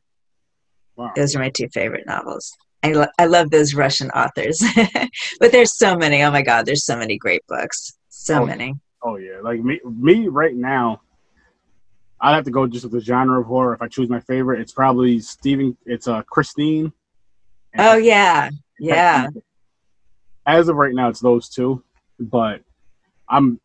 Wow. 0.96 1.12
Those 1.16 1.35
are 1.35 1.38
my 1.38 1.50
two 1.50 1.68
favorite 1.72 2.07
novels. 2.07 2.57
I, 2.83 2.92
lo- 2.92 3.07
I 3.18 3.26
love 3.26 3.50
those 3.50 3.74
Russian 3.74 4.11
authors, 4.11 4.62
but 5.40 5.53
there's 5.53 5.76
so 5.76 5.96
many. 5.96 6.22
Oh 6.22 6.31
my 6.31 6.42
God, 6.42 6.64
there's 6.66 6.85
so 6.87 6.96
many 6.96 7.18
great 7.18 7.42
books. 7.46 7.92
So 8.09 8.42
Oh. 8.42 8.46
many. 8.46 8.74
Oh 9.03 9.16
yeah, 9.16 9.40
like 9.42 9.61
me, 9.61 9.81
me 9.85 10.29
right 10.29 10.55
now. 10.55 11.00
I'd 12.20 12.35
have 12.35 12.44
to 12.44 12.50
go 12.50 12.66
just 12.66 12.85
with 12.85 12.92
the 12.92 13.00
genre 13.00 13.40
of 13.40 13.46
horror. 13.46 13.72
If 13.72 13.81
I 13.81 13.88
choose 13.88 14.11
my 14.11 14.20
favorite, 14.20 14.61
it's 14.61 14.72
probably 14.72 15.20
Stephen. 15.20 15.74
It's 15.87 16.07
uh 16.07 16.22
Christine. 16.22 16.92
Oh 17.79 17.96
yeah, 17.96 18.50
yeah, 18.79 19.29
As 20.44 20.68
of 20.68 20.76
right 20.76 20.92
now, 20.94 21.09
it's 21.09 21.20
those 21.20 21.48
two, 21.48 21.83
but 22.18 22.61
I'm. 23.29 23.59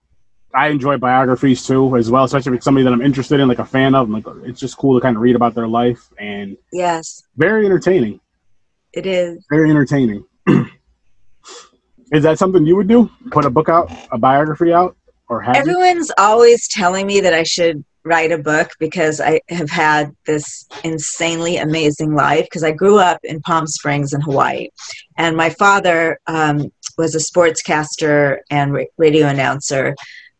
I 0.55 0.69
enjoy 0.69 0.97
biographies 0.97 1.65
too, 1.65 1.97
as 1.97 2.09
well, 2.09 2.23
especially 2.23 2.53
if 2.53 2.57
it's 2.57 2.65
somebody 2.65 2.85
that 2.85 2.93
I'm 2.93 3.01
interested 3.01 3.39
in, 3.39 3.47
like 3.47 3.59
a 3.59 3.65
fan 3.65 3.93
of. 3.93 4.09
Like 4.09 4.23
it's 4.43 4.59
just 4.59 4.77
cool 4.77 4.97
to 4.97 5.01
kind 5.01 5.15
of 5.15 5.21
read 5.21 5.35
about 5.35 5.53
their 5.53 5.67
life 5.67 6.09
and 6.17 6.57
yes, 6.71 7.23
very 7.35 7.65
entertaining. 7.65 8.21
it 8.93 9.05
is. 9.05 9.45
Very 9.49 9.69
entertaining. 9.69 10.25
Is 12.11 12.23
that 12.23 12.37
something 12.37 12.65
you 12.65 12.75
would 12.75 12.87
do? 12.87 13.09
Put 13.31 13.45
a 13.45 13.49
book 13.49 13.67
out, 13.67 13.91
a 14.11 14.17
biography 14.17 14.71
out, 14.71 14.95
or 15.27 15.41
have? 15.41 15.55
Everyone's 15.55 16.11
always 16.17 16.67
telling 16.67 17.07
me 17.07 17.19
that 17.19 17.33
I 17.33 17.43
should 17.43 17.83
write 18.05 18.31
a 18.31 18.37
book 18.37 18.69
because 18.79 19.19
I 19.19 19.41
have 19.49 19.69
had 19.69 20.15
this 20.25 20.67
insanely 20.83 21.57
amazing 21.57 22.13
life. 22.13 22.45
Because 22.45 22.63
I 22.63 22.71
grew 22.71 22.99
up 22.99 23.19
in 23.23 23.41
Palm 23.41 23.67
Springs 23.67 24.13
in 24.13 24.21
Hawaii, 24.21 24.69
and 25.17 25.35
my 25.35 25.49
father 25.49 26.19
um, 26.27 26.71
was 26.97 27.15
a 27.15 27.17
sportscaster 27.17 28.37
and 28.49 28.77
radio 28.97 29.27
announcer 29.27 29.95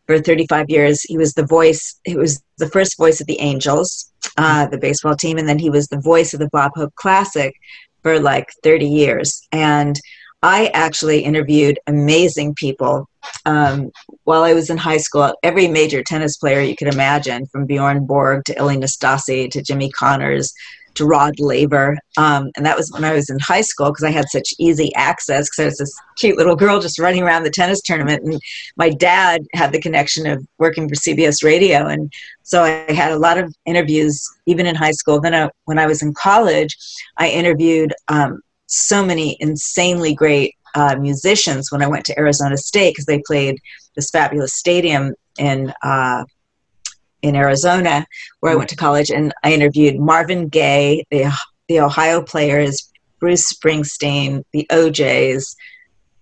for 0.07 0.19
35 0.19 0.69
years. 0.69 1.01
He 1.01 1.17
was 1.17 1.33
the 1.33 1.45
voice. 1.45 1.99
He 2.03 2.15
was 2.15 2.41
the 2.57 2.69
first 2.69 2.97
voice 2.97 3.21
of 3.21 3.27
the 3.27 3.39
Angels, 3.39 4.11
uh, 4.37 4.67
the 4.67 4.77
baseball 4.77 5.15
team, 5.15 5.37
and 5.37 5.47
then 5.47 5.59
he 5.59 5.69
was 5.69 5.87
the 5.87 5.99
voice 5.99 6.33
of 6.33 6.39
the 6.39 6.49
Bob 6.49 6.71
Hope 6.75 6.93
Classic 6.95 7.55
for 8.03 8.19
like 8.19 8.49
30 8.63 8.87
years. 8.87 9.47
And 9.51 9.99
I 10.43 10.67
actually 10.73 11.21
interviewed 11.21 11.79
amazing 11.87 12.53
people 12.53 13.09
um, 13.45 13.91
while 14.23 14.43
I 14.43 14.53
was 14.53 14.69
in 14.69 14.77
high 14.77 14.97
school, 14.97 15.33
every 15.43 15.67
major 15.67 16.03
tennis 16.03 16.37
player 16.37 16.61
you 16.61 16.75
could 16.75 16.93
imagine, 16.93 17.45
from 17.47 17.65
Bjorn 17.65 18.05
Borg 18.05 18.45
to 18.45 18.59
Ilie 18.59 18.77
Nastase 18.77 19.49
to 19.51 19.61
Jimmy 19.61 19.89
Connors 19.91 20.53
to 20.95 21.05
Rod 21.05 21.39
Laver. 21.39 21.97
Um, 22.17 22.51
and 22.55 22.65
that 22.65 22.77
was 22.77 22.91
when 22.91 23.03
I 23.03 23.13
was 23.13 23.29
in 23.29 23.39
high 23.39 23.61
school 23.61 23.87
because 23.87 24.03
I 24.03 24.11
had 24.11 24.29
such 24.29 24.53
easy 24.59 24.93
access 24.95 25.49
because 25.49 25.59
I 25.59 25.65
was 25.65 25.77
this 25.77 25.99
cute 26.17 26.37
little 26.37 26.55
girl 26.55 26.79
just 26.79 26.99
running 26.99 27.23
around 27.23 27.43
the 27.43 27.49
tennis 27.49 27.81
tournament. 27.81 28.23
And 28.23 28.39
my 28.77 28.89
dad 28.89 29.41
had 29.53 29.71
the 29.71 29.81
connection 29.81 30.25
of 30.27 30.45
working 30.57 30.87
for 30.89 30.95
CBS 30.95 31.43
Radio. 31.43 31.87
And 31.87 32.11
so 32.43 32.63
I 32.63 32.91
had 32.91 33.11
a 33.11 33.19
lot 33.19 33.37
of 33.37 33.53
interviews 33.65 34.27
even 34.45 34.65
in 34.65 34.75
high 34.75 34.91
school. 34.91 35.21
Then 35.21 35.35
I, 35.35 35.49
when 35.65 35.79
I 35.79 35.85
was 35.85 36.01
in 36.01 36.13
college, 36.13 36.77
I 37.17 37.29
interviewed 37.29 37.93
um, 38.07 38.41
so 38.67 39.05
many 39.05 39.37
insanely 39.39 40.13
great 40.13 40.55
uh, 40.75 40.95
musicians 40.99 41.71
when 41.71 41.81
I 41.81 41.87
went 41.87 42.05
to 42.05 42.19
Arizona 42.19 42.57
State 42.57 42.91
because 42.91 43.05
they 43.05 43.21
played 43.25 43.59
this 43.95 44.09
fabulous 44.09 44.53
stadium 44.53 45.13
in 45.37 45.73
uh, 45.83 46.25
in 47.25 47.35
Arizona 47.35 48.05
where 48.39 48.51
I 48.51 48.55
went 48.55 48.69
to 48.69 48.75
college, 48.75 49.09
and 49.09 49.33
I 49.43 49.53
interviewed 49.53 49.99
Marvin 49.99 50.47
Gaye, 50.47 51.05
the 51.09 51.31
the 51.67 51.79
Ohio 51.79 52.21
players, 52.21 52.91
Bruce 53.19 53.51
Springsteen, 53.51 54.43
the 54.53 54.67
O'Jays. 54.71 55.55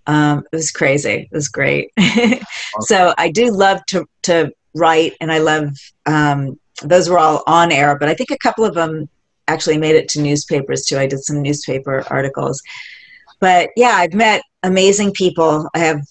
Um, 0.07 0.43
it 0.51 0.55
was 0.55 0.71
crazy. 0.71 1.29
It 1.31 1.35
was 1.35 1.49
great. 1.49 1.91
so 2.81 3.13
I 3.17 3.29
do 3.29 3.51
love 3.51 3.85
to 3.87 4.05
to 4.23 4.51
write 4.73 5.13
and 5.21 5.31
I 5.31 5.39
love 5.39 5.69
um, 6.05 6.59
those 6.81 7.09
were 7.09 7.19
all 7.19 7.43
on 7.45 7.71
air, 7.71 7.97
but 7.97 8.09
I 8.09 8.13
think 8.13 8.31
a 8.31 8.37
couple 8.37 8.65
of 8.65 8.73
them 8.73 9.07
actually 9.47 9.77
made 9.77 9.95
it 9.95 10.09
to 10.09 10.21
newspapers 10.21 10.85
too. 10.85 10.97
I 10.97 11.07
did 11.07 11.23
some 11.23 11.41
newspaper 11.41 12.03
articles. 12.09 12.61
But 13.39 13.69
yeah, 13.75 13.95
I've 13.95 14.13
met 14.13 14.41
amazing 14.63 15.11
people. 15.11 15.69
I 15.73 15.79
have 15.79 16.01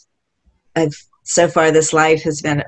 I've 0.77 0.95
so 1.25 1.49
far 1.49 1.71
this 1.71 1.93
life 1.93 2.23
has 2.23 2.41
been 2.43 2.63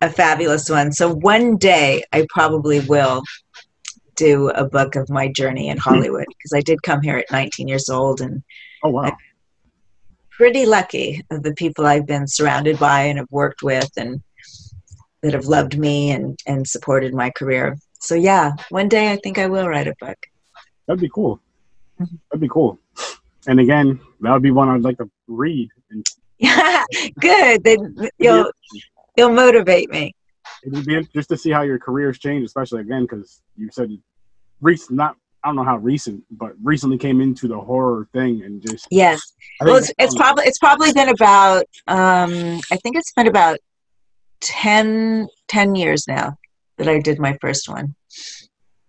a 0.00 0.10
fabulous 0.10 0.68
one. 0.70 0.92
So 0.92 1.12
one 1.14 1.56
day 1.56 2.04
I 2.12 2.26
probably 2.30 2.80
will 2.80 3.22
do 4.16 4.48
a 4.50 4.64
book 4.68 4.96
of 4.96 5.08
my 5.10 5.28
journey 5.28 5.68
in 5.68 5.78
Hollywood 5.78 6.26
because 6.28 6.52
I 6.54 6.60
did 6.60 6.82
come 6.82 7.00
here 7.02 7.16
at 7.16 7.30
19 7.30 7.68
years 7.68 7.88
old 7.88 8.20
and 8.20 8.42
Oh 8.82 8.90
wow. 8.90 9.14
pretty 10.30 10.64
lucky 10.66 11.22
of 11.30 11.42
the 11.42 11.54
people 11.54 11.86
I've 11.86 12.06
been 12.06 12.26
surrounded 12.26 12.78
by 12.78 13.02
and 13.02 13.18
have 13.18 13.30
worked 13.30 13.62
with 13.62 13.90
and 13.96 14.22
that 15.22 15.34
have 15.34 15.44
loved 15.46 15.78
me 15.78 16.10
and, 16.12 16.38
and 16.46 16.66
supported 16.66 17.12
my 17.12 17.30
career. 17.30 17.76
So 18.00 18.14
yeah, 18.14 18.52
one 18.70 18.88
day 18.88 19.12
I 19.12 19.16
think 19.16 19.38
I 19.38 19.46
will 19.46 19.68
write 19.68 19.86
a 19.88 19.94
book. 20.00 20.16
That'd 20.86 21.00
be 21.00 21.10
cool. 21.14 21.40
Mhm. 22.00 22.18
That'd 22.30 22.40
be 22.40 22.48
cool. 22.48 22.78
And 23.46 23.60
again, 23.60 24.00
that 24.20 24.32
would 24.32 24.42
be 24.42 24.50
one 24.50 24.68
I'd 24.70 24.80
like 24.82 24.96
to 24.98 25.10
read. 25.28 25.68
And 25.90 26.06
Yeah, 26.38 26.84
good. 27.20 27.64
Then 27.64 28.08
you'll 28.18 28.50
you'll 29.16 29.32
motivate 29.32 29.90
me. 29.90 30.14
it 30.62 30.72
would 30.72 30.84
be 30.84 31.08
just 31.14 31.28
to 31.30 31.36
see 31.36 31.50
how 31.50 31.62
your 31.62 31.78
career's 31.78 32.18
changed, 32.18 32.46
especially 32.46 32.80
again 32.80 33.02
because 33.02 33.42
you 33.56 33.68
said 33.72 33.90
recent, 34.60 34.96
not 34.96 35.16
I 35.42 35.48
don't 35.48 35.56
know 35.56 35.64
how 35.64 35.78
recent, 35.78 36.22
but 36.30 36.52
recently 36.62 36.98
came 36.98 37.20
into 37.20 37.48
the 37.48 37.58
horror 37.58 38.08
thing 38.12 38.42
and 38.42 38.60
just 38.60 38.86
Yes. 38.90 39.20
Well, 39.60 39.76
it's, 39.76 39.92
it's 39.98 40.14
probably 40.14 40.44
it's 40.44 40.58
probably 40.58 40.92
been 40.92 41.08
about 41.08 41.64
um, 41.86 42.60
I 42.70 42.76
think 42.76 42.96
it's 42.96 43.12
been 43.12 43.26
about 43.26 43.58
10, 44.40 45.28
10 45.48 45.74
years 45.74 46.06
now 46.08 46.36
that 46.78 46.88
I 46.88 46.98
did 46.98 47.18
my 47.18 47.36
first 47.40 47.68
one. 47.68 47.94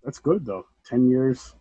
that's 0.03 0.19
good 0.19 0.45
though. 0.45 0.65
Ten 0.85 1.09
years. 1.09 1.55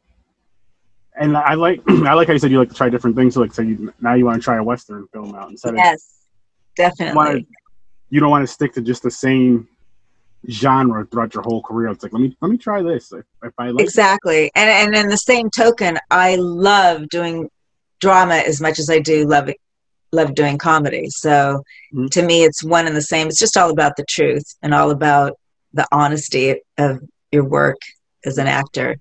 And 1.20 1.37
I 1.37 1.55
like 1.55 1.83
I 1.88 2.14
like 2.14 2.29
how 2.29 2.33
you 2.33 2.38
said 2.38 2.51
you 2.51 2.59
like 2.59 2.68
to 2.68 2.75
try 2.75 2.88
different 2.88 3.16
things. 3.16 3.35
So 3.35 3.40
like 3.40 3.53
so 3.53 3.62
you 3.62 3.92
now 4.01 4.14
you 4.14 4.25
want 4.25 4.37
to 4.37 4.42
try 4.42 4.57
a 4.57 4.62
western 4.62 5.07
film 5.12 5.35
out 5.35 5.51
instead 5.51 5.75
of 5.75 5.79
Yes, 5.79 6.27
you, 6.79 6.85
definitely. 6.85 7.46
You 8.11 8.20
don't 8.20 8.31
want 8.31 8.46
to 8.46 8.53
stick 8.53 8.73
to 8.75 8.81
just 8.83 9.03
the 9.03 9.11
same 9.11 9.68
genre 10.49 11.07
throughout 11.07 11.35
your 11.35 11.42
whole 11.42 11.62
career. 11.62 11.88
It's 11.88 12.03
like 12.03 12.12
let 12.12 12.20
me 12.20 12.37
let 12.40 12.51
me 12.51 12.57
try 12.59 12.83
this. 12.83 13.12
If, 13.12 13.25
if 13.42 13.53
I 13.59 13.70
like 13.70 13.83
exactly 13.85 14.51
and 14.55 14.70
and 14.70 14.94
in 14.94 15.09
the 15.09 15.16
same 15.16 15.51
token 15.51 15.99
i 16.11 16.37
love 16.37 17.09
doing 17.11 17.49
drama 18.01 18.37
as 18.37 18.61
much 18.61 18.79
as 18.79 18.88
i 18.88 18.99
do 18.99 19.27
love 19.27 19.51
love 20.12 20.35
doing 20.35 20.57
comedy 20.59 21.07
so 21.11 21.62
Mhm. 21.94 22.11
to 22.11 22.23
me 22.23 22.42
it's 22.42 22.64
one 22.64 22.87
and 22.87 22.96
the 22.96 23.03
same 23.03 23.29
it's 23.29 23.38
just 23.38 23.57
all 23.59 23.70
about 23.70 23.96
the 23.96 24.05
truth 24.09 24.46
and 24.62 24.73
all 24.75 24.90
about 24.90 25.33
the 25.75 25.87
honesty 25.92 26.57
of 26.79 27.01
your 27.31 27.44
work 27.44 27.79
as 28.25 28.38
an 28.38 28.46
actor 28.46 28.96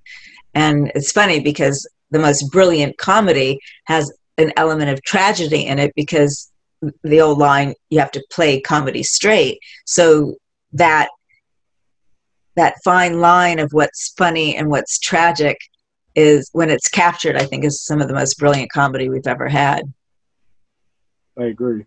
and 0.53 0.91
it's 0.93 1.11
funny 1.11 1.39
because 1.39 1.87
the 2.11 2.19
most 2.19 2.51
brilliant 2.51 2.97
comedy 2.97 3.59
has 3.85 4.11
an 4.37 4.51
element 4.57 4.89
of 4.89 5.01
tragedy 5.03 5.65
in 5.65 5.79
it 5.79 5.93
because 5.95 6.51
the 7.03 7.21
old 7.21 7.37
line 7.37 7.73
you 7.89 7.99
have 7.99 8.11
to 8.11 8.23
play 8.31 8.59
comedy 8.61 9.03
straight 9.03 9.59
so 9.85 10.35
that 10.71 11.09
that 12.55 12.75
fine 12.83 13.19
line 13.19 13.59
of 13.59 13.71
what's 13.71 14.13
funny 14.17 14.55
and 14.55 14.69
what's 14.69 14.97
tragic 14.99 15.57
is 16.15 16.49
when 16.53 16.69
it's 16.69 16.87
captured 16.87 17.35
i 17.35 17.45
think 17.45 17.63
is 17.63 17.81
some 17.81 18.01
of 18.01 18.07
the 18.07 18.13
most 18.13 18.37
brilliant 18.39 18.71
comedy 18.71 19.09
we've 19.09 19.27
ever 19.27 19.47
had 19.47 19.83
I 21.39 21.45
agree. 21.45 21.85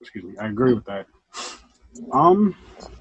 Excuse 0.00 0.24
me. 0.24 0.34
I 0.40 0.48
agree 0.48 0.74
with 0.74 0.84
that. 0.86 1.06
Um, 2.12 2.54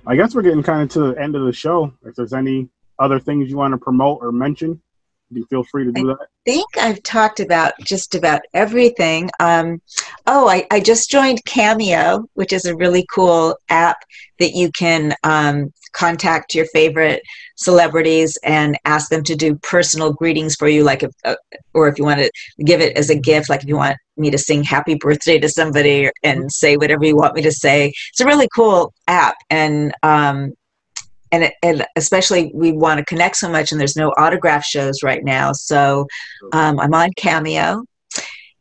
I 0.06 0.16
guess 0.16 0.36
we're 0.36 0.44
getting 0.44 0.64
kind 0.64 0.84
of 0.84 0.90
to 0.90 1.12
the 1.12 1.22
end 1.22 1.36
of 1.36 1.46
the 1.46 1.54
show. 1.54 1.92
If 2.06 2.16
there's 2.16 2.34
any 2.34 2.70
other 3.00 3.20
things 3.20 3.50
you 3.50 3.58
want 3.58 3.72
to 3.72 3.78
promote 3.78 4.20
or 4.22 4.32
mention, 4.32 4.82
you 5.32 5.46
feel 5.50 5.64
free 5.64 5.86
to 5.86 5.92
do 5.92 6.08
that. 6.08 6.18
I 6.22 6.26
think 6.46 6.68
I've 6.78 7.04
talked 7.04 7.40
about 7.40 7.74
just 7.80 8.16
about 8.16 8.42
everything. 8.54 9.30
Um, 9.40 9.82
oh, 10.26 10.48
I, 10.48 10.66
I 10.72 10.80
just 10.80 11.10
joined 11.10 11.44
Cameo, 11.46 12.26
which 12.34 12.54
is 12.54 12.66
a 12.66 12.76
really 12.76 13.06
cool 13.12 13.58
app 13.70 13.98
that 14.40 14.52
you 14.52 14.72
can 14.72 15.14
um, 15.24 15.74
contact 15.92 16.56
your 16.56 16.66
favorite 16.68 17.22
celebrities 17.56 18.38
and 18.44 18.78
ask 18.86 19.10
them 19.10 19.24
to 19.24 19.36
do 19.36 19.56
personal 19.56 20.14
greetings 20.14 20.56
for 20.56 20.68
you, 20.68 20.84
like 20.84 21.04
if, 21.04 21.12
uh, 21.26 21.36
or 21.74 21.88
if 21.88 21.98
you 21.98 22.06
want 22.06 22.20
to 22.20 22.32
give 22.64 22.80
it 22.80 22.96
as 22.96 23.10
a 23.10 23.20
gift, 23.20 23.50
like 23.50 23.64
if 23.64 23.68
you 23.68 23.76
want 23.76 23.98
me 24.16 24.30
to 24.30 24.38
sing 24.38 24.64
happy 24.64 24.96
birthday 24.96 25.40
to 25.40 25.50
somebody 25.50 26.10
and 26.24 26.52
say 26.52 26.78
whatever 26.78 27.06
you 27.06 27.16
want 27.16 27.36
me 27.36 27.42
to 27.42 27.52
say. 27.52 27.92
It's 28.12 28.22
a 28.22 28.26
really 28.26 28.48
cool 28.56 28.94
app, 29.08 29.36
and 29.50 29.94
um, 30.04 30.54
and, 31.32 31.44
it, 31.44 31.54
and 31.64 31.86
especially 31.96 32.52
we 32.54 32.72
want 32.72 33.00
to 33.00 33.06
connect 33.06 33.38
so 33.38 33.50
much 33.50 33.72
and 33.72 33.80
there's 33.80 33.96
no 33.96 34.14
autograph 34.18 34.64
shows 34.64 35.04
right 35.04 35.24
now 35.24 35.52
so 35.52 36.08
um, 36.54 36.80
i'm 36.80 36.94
on 36.94 37.12
cameo. 37.18 37.84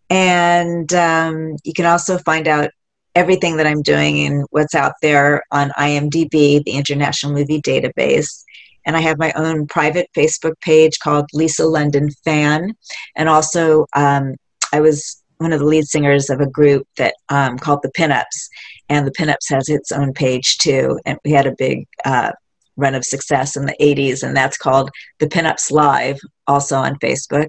And 0.08 0.92
um, 0.94 1.56
you 1.64 1.72
can 1.72 1.84
also 1.84 2.16
find 2.18 2.46
out 2.46 2.70
everything 3.14 3.56
that 3.56 3.66
i'm 3.66 3.82
doing 3.82 4.26
and 4.26 4.46
what's 4.50 4.74
out 4.74 4.92
there 5.02 5.42
on 5.50 5.70
imdb 5.78 6.62
the 6.64 6.72
international 6.72 7.32
movie 7.32 7.60
database. 7.62 8.42
And 8.84 8.96
i 8.96 9.00
have 9.00 9.18
my 9.18 9.32
own 9.32 9.66
private 9.66 10.08
facebook 10.16 10.54
page 10.60 10.98
called 11.00 11.26
lisa 11.32 11.66
london 11.66 12.10
fan. 12.24 12.74
And 13.16 13.28
also 13.28 13.86
um, 13.94 14.34
i 14.72 14.80
was 14.80 15.22
one 15.38 15.52
of 15.52 15.60
the 15.60 15.66
lead 15.66 15.86
singers 15.86 16.30
of 16.30 16.40
a 16.40 16.48
group 16.48 16.86
that 16.96 17.14
um, 17.28 17.58
called 17.58 17.80
the 17.82 17.92
pinups. 17.92 18.48
And 18.88 19.06
the 19.06 19.12
pinups 19.12 19.50
has 19.50 19.68
its 19.68 19.92
own 19.92 20.12
page 20.12 20.58
too. 20.58 20.98
And 21.04 21.18
we 21.24 21.32
had 21.32 21.46
a 21.46 21.54
big 21.58 21.86
uh, 22.04 22.32
run 22.76 22.94
of 22.94 23.04
success 23.04 23.56
in 23.56 23.66
the 23.66 23.76
80s, 23.80 24.22
and 24.22 24.36
that's 24.36 24.56
called 24.56 24.90
The 25.18 25.26
Pinups 25.26 25.70
Live, 25.70 26.18
also 26.46 26.76
on 26.76 26.96
Facebook. 26.96 27.48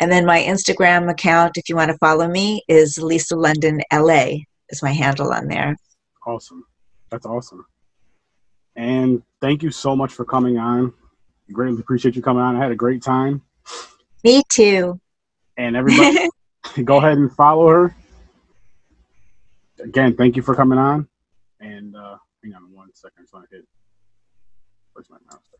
And 0.00 0.10
then 0.10 0.26
my 0.26 0.40
Instagram 0.40 1.10
account, 1.10 1.56
if 1.56 1.68
you 1.68 1.76
want 1.76 1.90
to 1.90 1.98
follow 1.98 2.28
me, 2.28 2.62
is 2.68 2.98
Lisa 2.98 3.36
London 3.36 3.80
LA, 3.92 4.38
is 4.70 4.82
my 4.82 4.92
handle 4.92 5.32
on 5.32 5.48
there. 5.48 5.76
Awesome. 6.26 6.64
That's 7.10 7.26
awesome. 7.26 7.64
And 8.76 9.22
thank 9.40 9.62
you 9.62 9.70
so 9.70 9.94
much 9.94 10.12
for 10.12 10.24
coming 10.24 10.58
on. 10.58 10.92
Greatly 11.52 11.80
appreciate 11.80 12.16
you 12.16 12.22
coming 12.22 12.42
on. 12.42 12.56
I 12.56 12.58
had 12.58 12.72
a 12.72 12.76
great 12.76 13.02
time. 13.02 13.42
Me 14.24 14.42
too. 14.48 14.98
And 15.56 15.76
everybody, 15.76 16.28
go 16.84 16.96
ahead 16.96 17.18
and 17.18 17.30
follow 17.32 17.68
her. 17.68 17.96
Again, 19.80 20.16
thank 20.16 20.34
you 20.34 20.42
for 20.42 20.54
coming 20.54 20.78
on. 20.78 21.06
And 21.60 21.94
uh, 21.94 22.16
hang 22.42 22.54
on 22.54 22.72
one 22.72 22.88
second. 22.94 23.26
So 23.26 23.38
I 23.38 23.42
hit. 23.50 23.64
Where's 24.94 25.10
my 25.10 25.18
mouse? 25.30 25.53